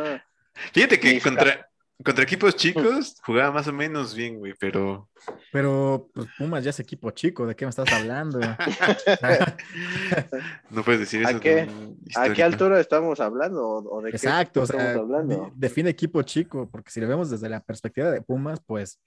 [0.73, 1.67] Fíjate que Mis contra,
[2.03, 5.09] contra equipos chicos jugaba más o menos bien, güey, pero
[5.51, 8.39] Pero pues, Pumas ya es equipo chico, ¿de qué me estás hablando?
[10.71, 11.39] no puedes decir ¿A eso.
[11.39, 11.55] qué?
[11.55, 13.65] de un ¿A qué altura estamos hablando?
[13.65, 15.45] ¿O, de Exacto, qué o sea, estamos hablando?
[15.45, 18.99] de- define equipo chico, porque si lo vemos desde la perspectiva de Pumas, pues,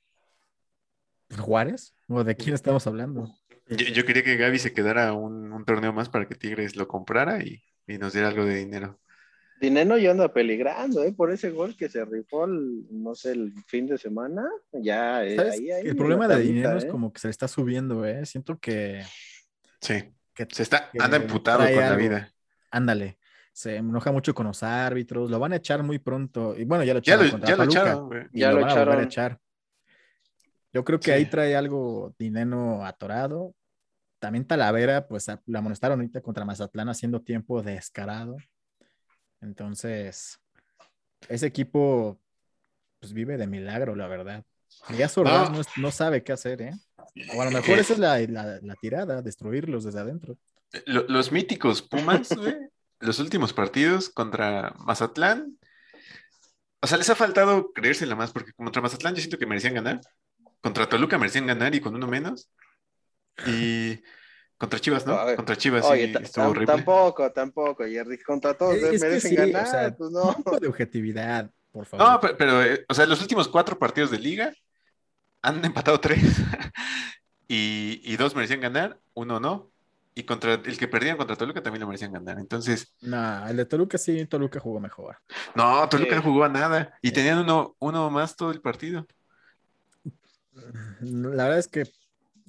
[1.29, 3.29] pues, Juárez, o de quién estamos hablando.
[3.69, 6.89] Yo, yo quería que Gaby se quedara un, un torneo más para que Tigres lo
[6.89, 8.99] comprara y, y nos diera algo de dinero.
[9.61, 11.13] Dineno ya anda peligrando, ¿eh?
[11.13, 14.49] Por ese gol que se rifó, el, no sé, el fin de semana.
[14.73, 16.89] Ya, eh, ahí, ahí, el problema la de tablita, dinero es ¿eh?
[16.89, 18.25] como que se le está subiendo, ¿eh?
[18.27, 19.03] Siento que,
[19.81, 21.99] Sí, que se está, que anda emputado con la algo.
[22.01, 22.33] vida.
[22.71, 23.19] ándale,
[23.53, 26.57] se enoja mucho con los árbitros, lo van a echar muy pronto.
[26.57, 28.23] Y bueno, ya lo Ya echaron lo, contra ya lo echaron, güey.
[28.33, 29.05] y Ya lo lo van a volver a echaron.
[29.07, 29.41] echar.
[30.73, 31.11] Yo creo que Sí.
[31.13, 33.55] ahí trae algo dinero atorado.
[34.21, 38.37] También Talavera, pues a- la amonestaron ahorita contra Mazatlán haciendo tiempo descarado.
[39.41, 40.39] Entonces,
[41.29, 42.19] ese equipo
[43.01, 44.45] pues vive de milagro, la verdad.
[44.97, 45.59] Ya Sordán No.
[45.59, 46.73] no, no sabe qué hacer, ¿eh?
[47.35, 50.37] O a lo mejor esa es la, la- la tirada, destruirlos desde adentro.
[50.87, 52.57] Lo- los míticos Pumas, güey,
[53.01, 55.59] los últimos partidos contra Mazatlán.
[56.81, 60.01] O sea, les ha faltado creérsela más, porque contra Mazatlán yo siento que merecían ganar.
[60.61, 62.51] Contra Toluca merecían ganar y con uno menos.
[63.47, 64.01] Y
[64.59, 65.17] contra Chivas, ¿no?
[65.37, 66.67] Contra Chivas Oye, sí estuvo horrible.
[66.67, 68.19] tampoco, tampoco, Jerry.
[68.23, 70.23] Contra todos Es que merecen sí, o ganar, sea, pues no.
[70.37, 72.07] Un poco de objetividad, por favor.
[72.07, 74.53] No, pe- pero, eh, o sea, los últimos cuatro partidos de liga
[75.43, 76.21] han empatado tres.
[77.49, 79.71] y, y dos merecían ganar, uno no.
[80.15, 82.39] Y contra el que perdían contra Toluca también lo merecían ganar.
[82.41, 85.19] Entonces, No, el de Toluca sí, Toluca jugó mejor.
[85.55, 86.17] no, Toluca Sí.
[86.17, 86.99] no jugó a nada.
[87.03, 89.07] Y tenían uno, uno más todo el partido.
[91.01, 91.85] La verdad es que,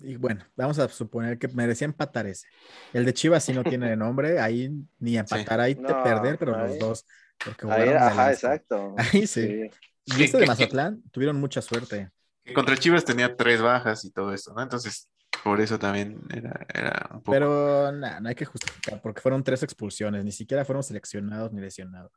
[0.04, 2.48] y bueno, vamos a suponer que merecía empatar ese.
[2.94, 6.56] El de Chivas sí no tiene nombre, ahí ni empatar, ahí te No, perder, pero
[6.56, 7.06] ahí- los dos.
[7.44, 8.96] Porque Ahí, ajá, exacto.
[8.98, 9.70] Ahí sí.
[10.06, 12.10] Y Sí, este de Mazatlán tuvieron mucha suerte.
[12.54, 14.62] Contra Chivas tenía tres bajas y todo esto, ¿no?
[14.62, 15.08] Entonces,
[15.44, 17.32] por eso también era, era un poco.
[17.32, 21.62] Pero nah, no hay que justificar, porque fueron tres expulsiones, ni siquiera fueron seleccionados ni
[21.62, 22.12] lesionados.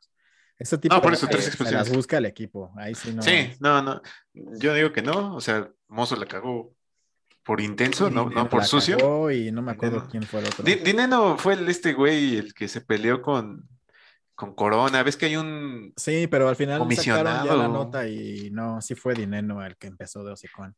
[0.58, 1.88] Ese tipo No, por de eso, cosas tres se expulsiones.
[1.88, 2.72] las busca el equipo.
[2.76, 3.22] Ahí sí no.
[3.22, 4.00] Sí, no, no.
[4.32, 5.34] Yo digo que no.
[5.36, 6.74] O sea, Mozo la cagó
[7.44, 9.30] por intenso, no, no por sucio.
[9.30, 10.10] Y no me acuerdo Dineno.
[10.10, 10.64] quién fue el otro.
[10.64, 13.68] Di- Dineno fue el, este güey el que se peleó con,
[14.34, 15.02] con Corona.
[15.02, 15.92] ¿Ves que hay un.
[15.96, 19.88] Sí, pero al final sacaron ya la nota y no, sí fue Dineno el que
[19.88, 20.76] empezó de hocicón.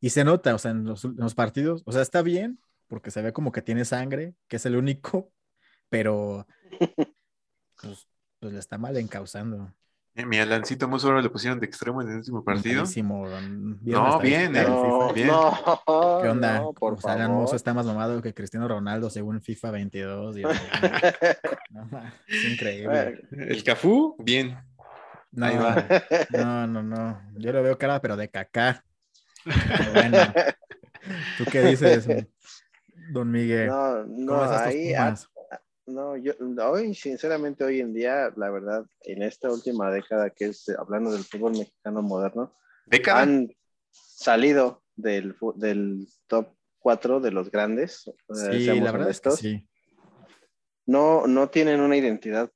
[0.00, 3.10] Y se nota, o sea, en los, en los partidos, o sea, está bien, porque
[3.10, 5.30] se ve como que tiene sangre, que es el único,
[5.90, 6.46] pero
[7.82, 9.74] pues, pues le está mal encauzando.
[10.20, 12.82] Eh, Mi Alancito Mozo ahora le pusieron de extremo en el último partido.
[12.82, 13.26] Malísimo.
[13.80, 14.64] ¿Vieron No, bien, ¿eh?
[14.66, 15.28] No, Bien.
[15.28, 15.52] no,
[16.22, 16.58] ¿Qué onda?
[16.60, 17.42] no, por o sea, Alan favor.
[17.42, 20.34] Mozo está más mamado que Cristiano Ronaldo según FIFA 22.
[20.36, 20.60] Dios mío.
[21.70, 23.22] No, ma, es increíble.
[23.30, 24.58] El Cafú, bien.
[25.32, 25.86] No, ahí va.
[26.30, 27.22] no, no, no.
[27.36, 28.84] Yo lo veo cara, pero de cacá.
[29.44, 30.18] Pero bueno,
[31.38, 32.06] ¿tú qué dices,
[33.12, 33.68] don Miguel?
[33.68, 35.29] No, ¿Cómo no, ves a estos ahí, Pumas?
[35.90, 36.32] No, yo
[36.68, 41.24] hoy, sinceramente, hoy en día, la verdad, en esta última década que es hablando del
[41.24, 43.22] fútbol mexicano moderno, Década.
[43.22, 43.48] han
[43.90, 48.06] salido del, del top 4 de los grandes.
[48.06, 49.68] eh, Sí, la verdad es que sí.
[50.86, 52.50] No, no tienen una identidad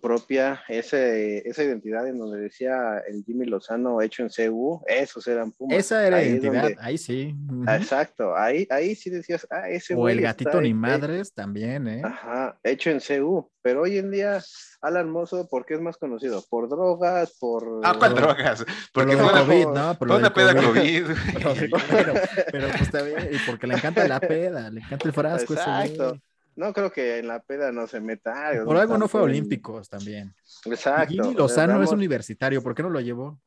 [0.00, 5.52] propia, ese, esa identidad en donde decía el Jimmy Lozano hecho en CU, esos eran
[5.52, 5.78] Pumas.
[5.78, 7.34] Esa era Ahí identidad, donde- ahí sí.
[7.68, 11.86] Exacto, ahí, ahí sí decías, ah, ese O el está gatito ni he- madres también,
[11.88, 12.02] ¿eh?
[12.04, 14.42] Ajá, hecho en CU, pero hoy en día
[14.80, 16.44] Alan Mozo, ¿por qué es más conocido?
[16.50, 17.36] ¿Por drogas?
[17.38, 17.80] ¿Por...?
[17.84, 18.64] Ah, ¿cuál Por- drogas?
[18.64, 19.98] Por Porque lo fue una, COVID, ¿no?
[19.98, 21.04] Por una peda COVID.
[21.70, 22.14] Por Pero,
[22.50, 25.54] pero pues está bien, y porque le encanta la peda, le encanta el frasco.
[25.54, 25.62] ese.
[25.62, 26.18] Exacto.
[26.56, 28.48] No creo que en la peda no se meta.
[28.48, 30.34] Ay, Por algo no fue Olímpicos también.
[30.64, 31.24] Exacto.
[31.24, 33.40] Sea, Lozano es universitario, ¿por qué no lo llevó?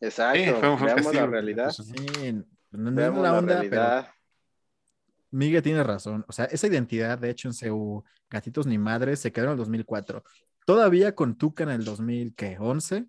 [0.00, 0.38] Exacto.
[0.38, 1.70] Sí, fue veamos la realidad.
[1.70, 2.32] Sí,
[2.70, 4.06] no es Veamos la la onda, pero.
[5.30, 6.24] Miguel tiene razón.
[6.28, 9.56] O sea, esa identidad, de hecho, en CU, Gatitos ni Madres, se quedó en el
[9.56, 10.22] 2004.
[10.64, 13.06] Todavía con Tuca en el 2011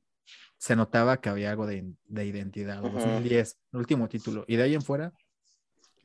[0.57, 2.83] se notaba que había algo de, de identidad.
[2.83, 2.97] Ujú.
[2.97, 4.43] 2010, el último título.
[4.47, 5.13] Y de ahí en fuera,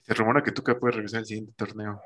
[0.03, 2.03] Se rumora que Tuca puede regresar al siguiente torneo.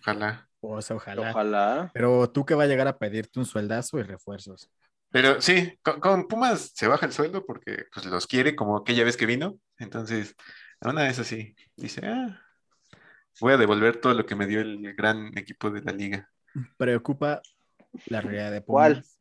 [0.00, 0.46] Ojalá.
[0.68, 1.30] Pues ojalá.
[1.30, 1.90] Ojalá.
[1.92, 4.70] Pero Tuca va a llegar a pedirte un sueldazo y refuerzos.
[5.10, 9.04] Pero sí, con, con Pumas se baja el sueldo porque pues, los quiere, como aquella
[9.04, 9.58] vez que vino.
[9.78, 10.34] Entonces,
[10.80, 12.40] a una vez así, dice, ah,
[13.40, 16.30] voy a devolver todo lo que me dio el gran equipo de la liga.
[16.76, 17.42] Preocupa
[18.06, 18.94] la realidad de ¿Cuál?
[18.94, 19.20] Pumas.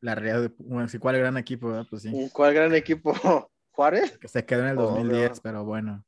[0.00, 0.94] La realidad de Pumas.
[0.94, 1.84] ¿Y cuál gran equipo?
[1.90, 2.30] Pues sí.
[2.32, 3.12] ¿Cuál gran equipo?
[3.72, 4.18] ¿Juárez?
[4.18, 5.40] Que se quedó en el Oh, 2010, no.
[5.42, 6.04] pero bueno.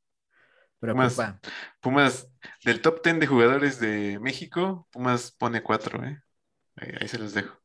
[0.79, 1.15] Pumas.
[1.15, 1.39] Preocupa.
[1.81, 2.29] Pumas,
[2.63, 6.21] del top 10 de jugadores de México, Pumas pone 4, ¿eh?
[6.75, 7.57] Ahí, ahí se los dejo.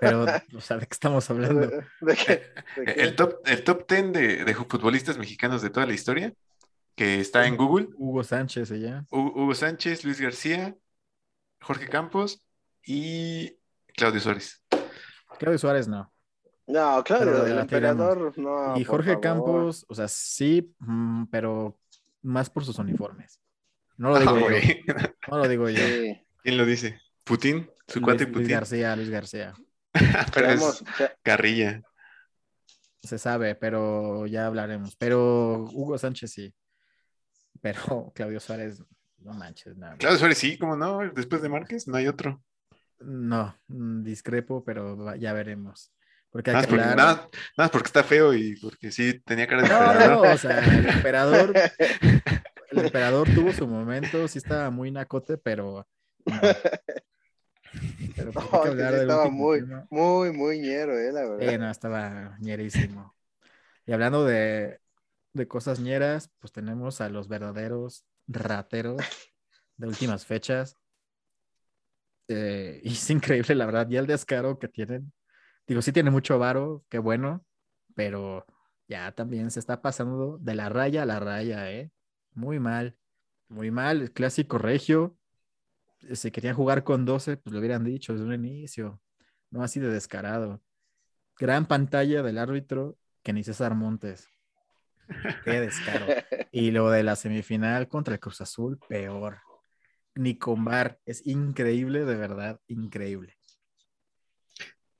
[0.00, 0.24] Pero,
[0.56, 1.60] o sea, ¿de qué estamos hablando?
[1.66, 2.52] ¿De, de qué?
[2.80, 3.02] ¿De qué?
[3.02, 6.32] El top, el top 10 de, de futbolistas mexicanos de toda la historia,
[6.94, 9.04] que está en Google, Hugo Sánchez allá.
[9.10, 10.76] Hu- Hugo Sánchez, Luis García,
[11.60, 12.44] Jorge Campos
[12.84, 13.56] y
[13.96, 14.62] Claudio Suárez.
[15.38, 16.12] Claudio Suárez no.
[16.66, 18.76] No, claro, el emperador no.
[18.76, 19.18] y Jorge.
[19.20, 21.78] Campos, o sea, sí, mm, pero
[22.22, 23.40] más por sus uniformes.
[23.96, 24.56] No lo Ah, digo yo.
[25.30, 25.80] No lo digo yo.
[26.42, 27.00] ¿Quién lo dice?
[27.24, 27.70] ¿Putin?
[27.86, 28.48] ¿Su Luis, cuate Luis Putin?
[28.48, 29.54] García, Luis García.
[30.34, 30.84] Pero es
[31.22, 31.82] Carrilla.
[33.02, 34.94] Se sabe, pero ya hablaremos.
[34.96, 36.54] Pero Hugo Sánchez sí.
[37.60, 38.82] Pero Claudio Suárez,
[39.18, 39.96] no manches, nada.
[39.96, 41.00] Claudio Suárez sí, ¿cómo no?
[41.12, 42.42] Después de Márquez no hay otro.
[43.00, 45.92] No, mm, discrepo, pero ya veremos.
[46.32, 49.68] Porque Nada que porque, nada- nada porque está feo y porque sí tenía cara de
[49.68, 50.20] No, emperador.
[50.24, 51.62] no, o sea, el emperador,
[52.70, 55.86] el emperador tuvo su momento, sí estaba muy nacote, pero.
[56.26, 56.56] no.
[58.14, 59.88] Pero pues, No, que hablar sí estaba muy, tema.
[59.90, 61.58] muy, muy ñero, eh, la Eh, verdad.
[61.58, 63.16] no, estaba ñerísimo.
[63.86, 64.80] Y hablando de,
[65.34, 69.16] de cosas ñeras, pues tenemos a los verdaderos rateros
[69.78, 70.76] de últimas fechas.
[72.28, 75.12] Eh, y es increíble, la verdad, ya el descaro que tienen.
[75.72, 77.46] Digo, sí tiene mucho varo, qué bueno,
[77.94, 78.44] pero
[78.88, 81.90] ya también se está pasando de la raya a la raya, ¿eh?
[82.34, 82.94] Muy mal,
[83.48, 84.02] muy mal.
[84.02, 85.16] El clásico regio,
[86.02, 89.00] eh, si querían jugar con 12, pues lo hubieran dicho desde un inicio,
[89.48, 90.62] no así de descarado.
[91.38, 94.28] Gran pantalla del árbitro que ni César Montes.
[95.42, 96.04] Qué descaro.
[96.52, 99.38] Y lo de la semifinal contra el Cruz Azul, peor.
[100.16, 101.00] Ni con VAR.
[101.06, 103.38] Es increíble, de verdad, increíble.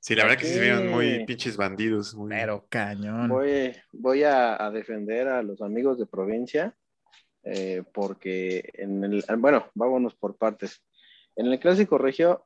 [0.02, 2.12] Sí, la verdad que sí se vieron muy pinches bandidos.
[2.16, 2.30] Muy...
[2.30, 3.28] Pero cañón.
[3.28, 6.74] Voy, voy a, a defender a los amigos de provincia,
[7.44, 10.82] eh, porque en el, ah, bueno, vámonos por partes.
[11.36, 12.44] En el clásico regio,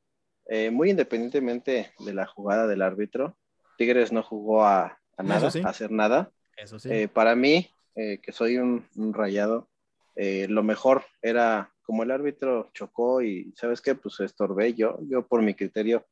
[0.51, 3.39] eh, muy independientemente de la jugada del árbitro,
[3.79, 5.63] Tigres no jugó a, nada, sí.
[5.65, 6.31] a hacer nada.
[6.59, 6.91] Eso sí.
[6.93, 9.71] Eh, para mí, eh, que soy un, un rayado,
[10.15, 13.95] eh, lo mejor era como el árbitro chocó y, ¿sabes qué?
[13.95, 16.05] Pues estorbé yo, yo por mi criterio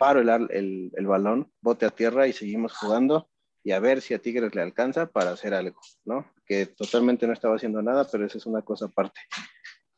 [0.00, 3.28] paro el, el balón, bote a tierra y seguimos jugando
[3.62, 6.32] y a ver si a Tigres le alcanza para hacer algo, ¿no?
[6.46, 9.20] Que totalmente no estaba haciendo nada, pero esa es una cosa aparte.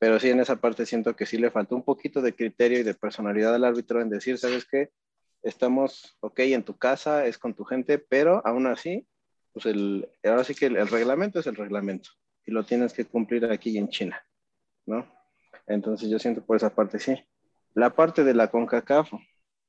[0.00, 2.82] Pero sí, en esa parte siento que sí le faltó un poquito de criterio y
[2.82, 4.90] de personalidad al árbitro en decir, ¿sabes qué?
[5.44, 9.06] Estamos, ok, en tu casa, es con tu gente, pero aún así,
[9.52, 12.10] pues el, ahora sí que el, el reglamento es el reglamento
[12.44, 14.20] y lo tienes que cumplir aquí en China,
[14.86, 15.06] ¿no?
[15.68, 17.14] Entonces yo siento por esa parte sí.
[17.74, 19.12] La parte de la CONCACAF,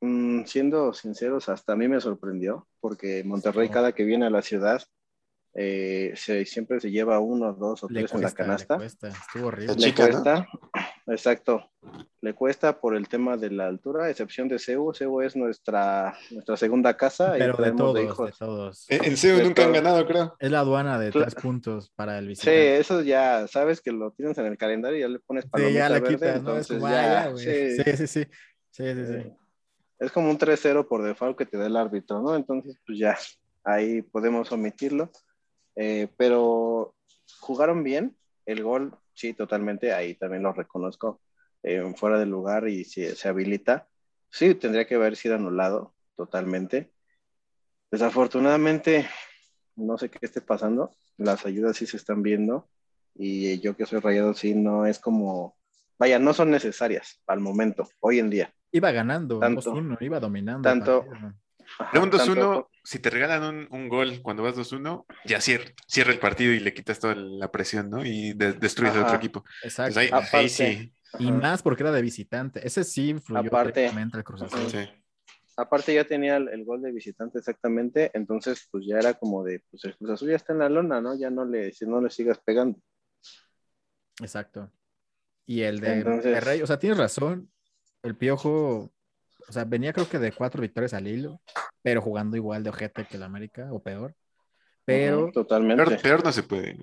[0.04, 3.72] mm, siendo sinceros, hasta a mí me sorprendió, porque Monterrey Oh.
[3.72, 4.82] cada que viene a la ciudad
[5.56, 8.76] eh, se, siempre se lleva uno, dos o le tres en la cuesta, le canasta.
[8.78, 9.08] cuesta.
[9.10, 9.76] Estuvo horrible.
[9.76, 10.12] Le Chica, ¿no?
[10.12, 10.48] cuesta,
[11.08, 11.70] exacto,
[12.22, 14.94] le cuesta por el tema de la altura, a excepción de CEU.
[14.94, 17.34] CEU es nuestra, nuestra segunda casa.
[17.34, 18.38] Pero de traemos todos, de hijos.
[18.40, 18.86] todos.
[18.90, 20.36] En, CEU De nunca han ganado, creo.
[20.40, 22.78] Es la aduana de tres puntos para el Sí, visitante.
[22.80, 25.80] eso ya sabes que lo tienes en el calendario y ya le pones Sí, palomita
[25.80, 26.58] ya la verde, quitas, ¿no?
[26.58, 28.28] Es entonces ya, ya, sí, Sí, sí, sí.
[28.72, 29.14] Sí, sí, sí.
[29.14, 29.38] eh,
[30.04, 32.36] es como un 3-0 por default que te da el árbitro, ¿no?
[32.36, 33.18] Entonces, pues ya,
[33.64, 35.10] ahí podemos omitirlo.
[35.76, 36.94] Eh, pero
[37.40, 41.22] jugaron bien, el gol, sí, totalmente, ahí también lo reconozco,
[41.64, 43.88] eh, fuera del lugar y si se habilita,
[44.30, 46.92] sí, tendría que haber sido anulado totalmente.
[47.90, 49.08] Desafortunadamente,
[49.76, 52.68] no sé qué esté pasando, las ayudas sí se están viendo
[53.16, 55.56] y yo que soy rayado sí no es como,
[55.98, 58.54] vaya, no son necesarias al momento, hoy en día.
[58.74, 59.62] Iba ganando, Tanto.
[59.74, 60.68] 2-1, iba dominando.
[60.70, 61.06] el Tanto-.
[61.12, 61.36] Ajá,
[61.94, 65.66] De un 2-1, tanto- si te regalan un, un gol cuando vas 2-1, ya cierra,
[65.88, 68.04] cierra el partido y le quitas toda la presión, ¿no?
[68.04, 69.44] Y de- destruyes al otro equipo.
[69.64, 70.00] Exacto.
[70.00, 70.38] Entonces ahí, Aparte.
[70.38, 71.38] ahí sí, Y Ajá.
[71.38, 72.66] más porque era de visitante.
[72.68, 74.68] Ese sí influyó Aparte- directamente al Cruz Azul.
[74.70, 74.90] Sí.
[75.56, 79.62] Aparte ya tenía el, el gol de visitante exactamente, entonces pues ya era como de,
[79.70, 81.16] pues el Cruz Azul ya está en la lona, ¿no?
[81.16, 82.80] Ya no le, si no le sigas pegando.
[84.20, 84.72] Exacto.
[85.46, 87.50] Y el de Entonces- Monterrey, o sea, tienes razón.
[88.04, 88.92] El Piojo,
[89.48, 91.42] o sea, venía creo que de cuatro victorias al hilo,
[91.82, 94.14] pero jugando igual de ojete que el América o peor.
[94.86, 95.86] Pero Ujú, totalmente.
[95.86, 96.78] Peor, peor no se puede.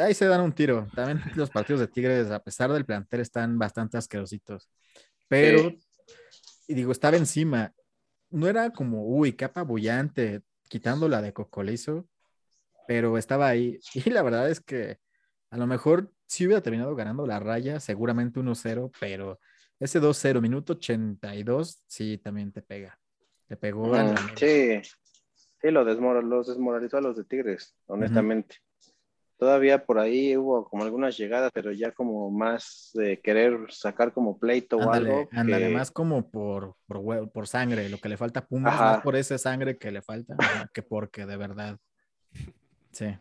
[0.00, 0.88] ahí se dan un tiro.
[0.94, 4.68] También los partidos de Tigres, a pesar del plantel, están bastante asquerositos.
[5.28, 5.78] Pero, Sí.
[6.68, 7.72] y digo, estaba encima.
[8.30, 12.08] No era como, uy, capa bullante, quitándola de Cocolizo,
[12.88, 13.78] pero estaba ahí.
[14.08, 14.98] Y la verdad es que
[15.50, 19.38] a lo mejor si hubiera terminado ganando la raya, seguramente 1-0, pero
[19.78, 22.98] ese 2-0, minuto 82, sí, también te pega.
[23.46, 23.94] Te pegó.
[24.36, 28.56] sí, sí, lo desmor- los desmoralizó a los de Tigres, honestamente.
[29.38, 34.38] Todavía por ahí hubo como algunas llegadas, pero ya como más de querer sacar como
[34.38, 35.28] pleito o algo.
[35.30, 38.84] ándale, que- más como por, por, por sangre, lo que le falta a Pumas, Ajá.
[38.92, 40.36] más por esa sangre que le falta,
[40.72, 41.78] que porque de verdad.
[42.92, 43.14] Sí.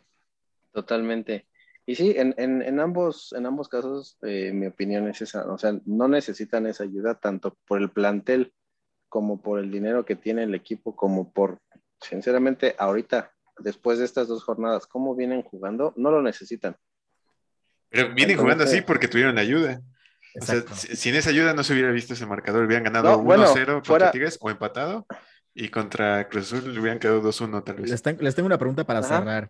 [0.71, 1.47] Totalmente.
[1.87, 5.45] Y sí, en, en, en ambos, en ambos casos, eh, mi opinión es esa.
[5.51, 8.53] O sea, no necesitan esa ayuda tanto por el plantel
[9.07, 11.59] como por el dinero que tiene el equipo, como por,
[12.01, 16.75] sinceramente, ahorita, después de estas dos jornadas, cómo vienen jugando, no lo necesitan.
[17.89, 19.81] Pero vienen jugando así porque tuvieron ayuda.
[20.41, 20.75] O sea, Exacto.
[20.75, 22.65] si- sin esa ayuda no se hubiera visto ese marcador.
[22.65, 25.05] Hubieran ganado No, bueno, 1-0 contra fuera- Tigres o empatado.
[25.53, 27.89] Y contra Cruz Azul le hubieran quedado 2-1 tal vez.
[27.91, 29.19] Les, ten- les tengo una pregunta para Ajá.
[29.19, 29.49] cerrar.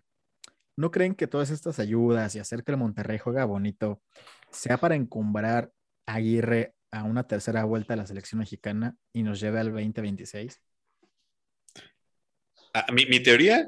[0.76, 4.02] ¿No creen que todas estas ayudas y hacer que el Monterrey juega bonito
[4.50, 5.72] sea para encumbrar
[6.06, 10.60] a Aguirre a una tercera vuelta a la selección mexicana y nos lleve al 2026?
[12.74, 13.66] Ah, mi, mi teoría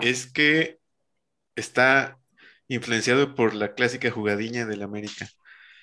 [0.00, 0.80] es que
[1.54, 2.18] está
[2.66, 5.28] influenciado por la clásica jugadiña del América.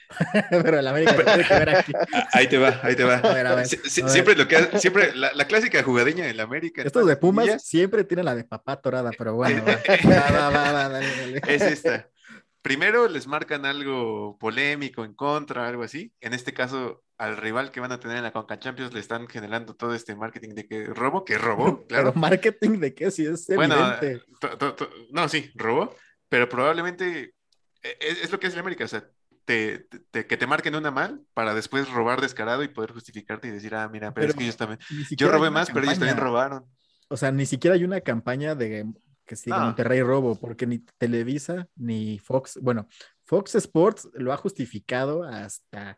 [0.50, 1.92] Pero el América tiene que ver aquí.
[2.14, 3.16] Ah, ahí te va, ahí te va.
[3.18, 4.14] A ver, a ver, Sie- sie- a ver.
[4.14, 6.82] siempre lo que siempre la, la clásica jugadiña del América.
[6.84, 10.90] Estos de Pumas siempre tienen la de papá torada, pero bueno, va, va, va, va,
[10.90, 11.42] dale, dale.
[11.48, 12.10] es esta.
[12.62, 16.12] Primero les marcan algo polémico en contra, algo así.
[16.20, 19.28] En este caso, al rival que van a tener en la Conca Champions le están
[19.28, 22.12] generando todo este marketing de que robo, que robó, claro.
[22.12, 24.22] Pero marketing de qué, si es evidente.
[25.12, 25.96] no, sí, robó,
[26.28, 27.34] pero probablemente
[27.84, 29.08] e- es, es lo que es el América, o sea,
[29.48, 33.52] te, te- que te marquen una mal para después robar descarado y poder justificarte y
[33.52, 34.80] decir, ah, mira, pero, es que ellos también,
[35.18, 36.66] yo robé más, pero ellos también robaron.
[37.08, 38.86] O sea, ni siquiera hay una campaña de
[39.26, 39.60] que siga.
[39.60, 42.88] Monterrey robo, porque ni Televisa ni Fox, bueno,
[43.24, 45.98] Fox Sports lo ha justificado hasta,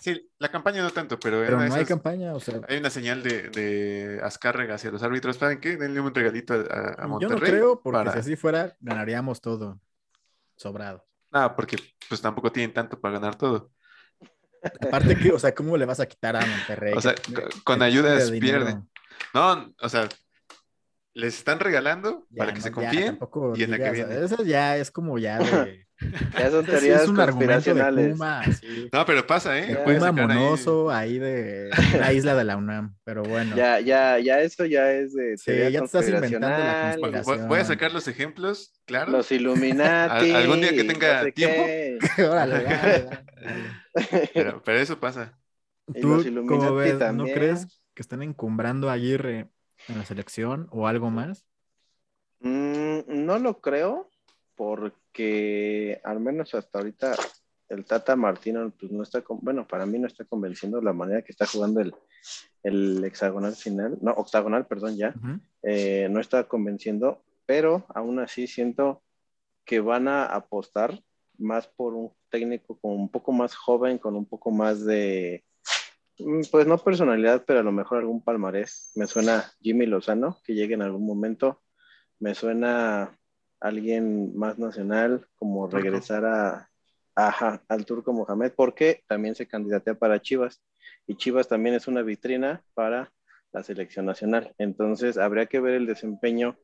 [0.00, 3.22] Sí, la campaña no tanto, pero, pero no hay campaña, o sea, hay una señal
[3.22, 5.76] de, de Azcárraga hacia los árbitros, ¿saben qué?
[5.76, 7.34] Denle un regalito a, a- a yo Monterrey.
[7.40, 9.78] no creo, porque para- si así fuera, ganaríamos todo,
[10.56, 11.04] sobrado.
[11.36, 11.76] No, porque
[12.08, 13.70] pues tampoco tienen tanto para ganar todo.
[14.80, 16.94] Aparte que, o sea, ¿cómo le vas a quitar a Monterrey?
[16.96, 17.14] O sea,
[17.62, 18.88] con ayudas pierden.
[19.34, 20.08] No, o sea,
[21.12, 23.18] les están regalando Ya, para que no, se confíen
[23.54, 24.24] y en la que viene.
[24.24, 25.85] Eso ya es como ya de...
[26.38, 28.12] Ya son Sí, teorías es un argumento de conspiracionales.
[28.12, 28.42] Puma.
[28.92, 29.76] No, pero pasa, ¿eh?
[29.84, 33.56] Puma ahí- monoso ahí de la isla de la UNAM, pero bueno.
[33.56, 37.48] Ya, ya, ya eso ya es de Sí, ya te estás inventando la conspiración.
[37.48, 39.10] Voy a sacar los ejemplos, claro.
[39.12, 40.30] Los Illuminati.
[40.30, 41.62] Al- algún día que tenga no sé tiempo.
[41.64, 41.98] qué.
[42.24, 43.02] Órale, dale,
[43.42, 44.30] dale.
[44.34, 45.38] Pero, pero eso pasa.
[45.94, 46.28] Y ¿Tú los cómo
[46.70, 47.14] Illuminati ves?
[47.14, 49.48] ¿No crees que están encumbrando a Aguirre
[49.88, 51.46] en la selección o algo más?
[52.40, 54.10] Mm, no lo creo,
[54.56, 54.96] porque
[56.04, 57.14] al menos hasta ahorita
[57.68, 61.22] el Tata Martino, pues no está, con- bueno, para mí no está convenciendo la manera
[61.22, 61.94] que está jugando el,
[62.62, 65.14] el hexagonal final, no, octagonal, perdón, ya,
[65.62, 69.02] eh, no está convenciendo, pero aún así siento
[69.64, 71.00] que van a apostar
[71.38, 75.44] más por un técnico con un poco más joven, con un poco más de,
[76.18, 78.92] mm, pues no personalidad, pero a lo mejor algún palmarés.
[78.94, 81.62] Me suena Jimmy Lozano, que llegue en algún momento.
[82.20, 83.18] Me suena
[83.60, 85.82] alguien más nacional, como Turco.
[85.82, 86.70] regresar a,
[87.14, 90.62] ajá, al Turco Mohamed, porque también se candidatea para Chivas.
[91.06, 93.12] Y Chivas también es una vitrina para
[93.52, 94.54] la selección nacional.
[94.58, 96.58] Entonces, habría que ver el desempeño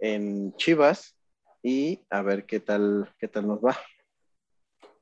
[0.00, 1.16] en Chivas
[1.62, 3.76] y a ver qué tal, qué tal nos va.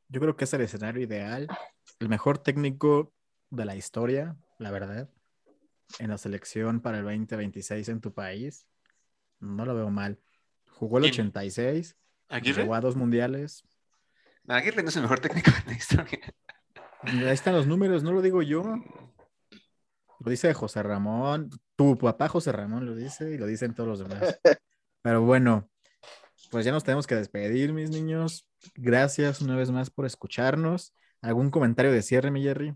[0.09, 1.49] Yo creo que es el escenario ideal.
[1.99, 3.13] El mejor técnico
[3.51, 5.09] de la historia, la verdad,
[5.99, 8.67] en la selección para el 2026 en tu país.
[9.41, 10.19] No lo veo mal.
[10.79, 11.29] Jugó el ¿Quién?
[11.29, 11.97] 86,
[12.29, 12.63] ¿Aguirre?
[12.63, 13.65] llegó a dos mundiales.
[14.47, 16.35] Aguirre no es el mejor técnico de la historia.
[17.03, 18.63] Ahí están los números, no lo digo yo.
[20.21, 23.99] Lo dice José Ramón, tu papá José Ramón lo dice y lo dicen todos los
[24.01, 24.39] demás.
[25.03, 25.69] Pero bueno,
[26.51, 28.47] pues ya nos tenemos que despedir, mis niños.
[28.75, 30.95] Gracias una vez más por escucharnos.
[31.23, 32.75] ¿Algún comentario de cierre, mi Jerry?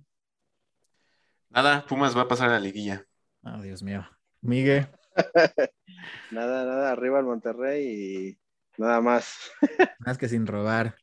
[1.51, 3.05] Nada, Pumas va a pasar a la liguilla.
[3.43, 4.09] Oh, Dios mío.
[4.41, 4.89] Miguel.
[6.31, 8.39] nada, nada, arriba el Monterrey y
[8.79, 9.51] nada más.
[10.01, 10.97] Más que sin robar.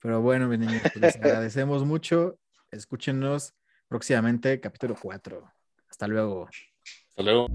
[0.00, 2.38] Pero bueno, mis niños, pues les agradecemos mucho.
[2.70, 3.54] Escúchenos
[3.88, 5.42] próximamente, capítulo 4.
[5.88, 6.48] Hasta luego.
[7.08, 7.46] Hasta luego.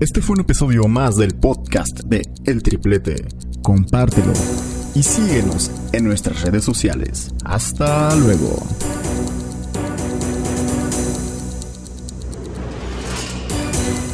[0.00, 3.26] Este fue un episodio más del podcast de El Triplete.
[3.62, 4.32] Compártelo
[4.94, 7.32] y síguenos en nuestras redes sociales.
[7.44, 8.58] Hasta luego.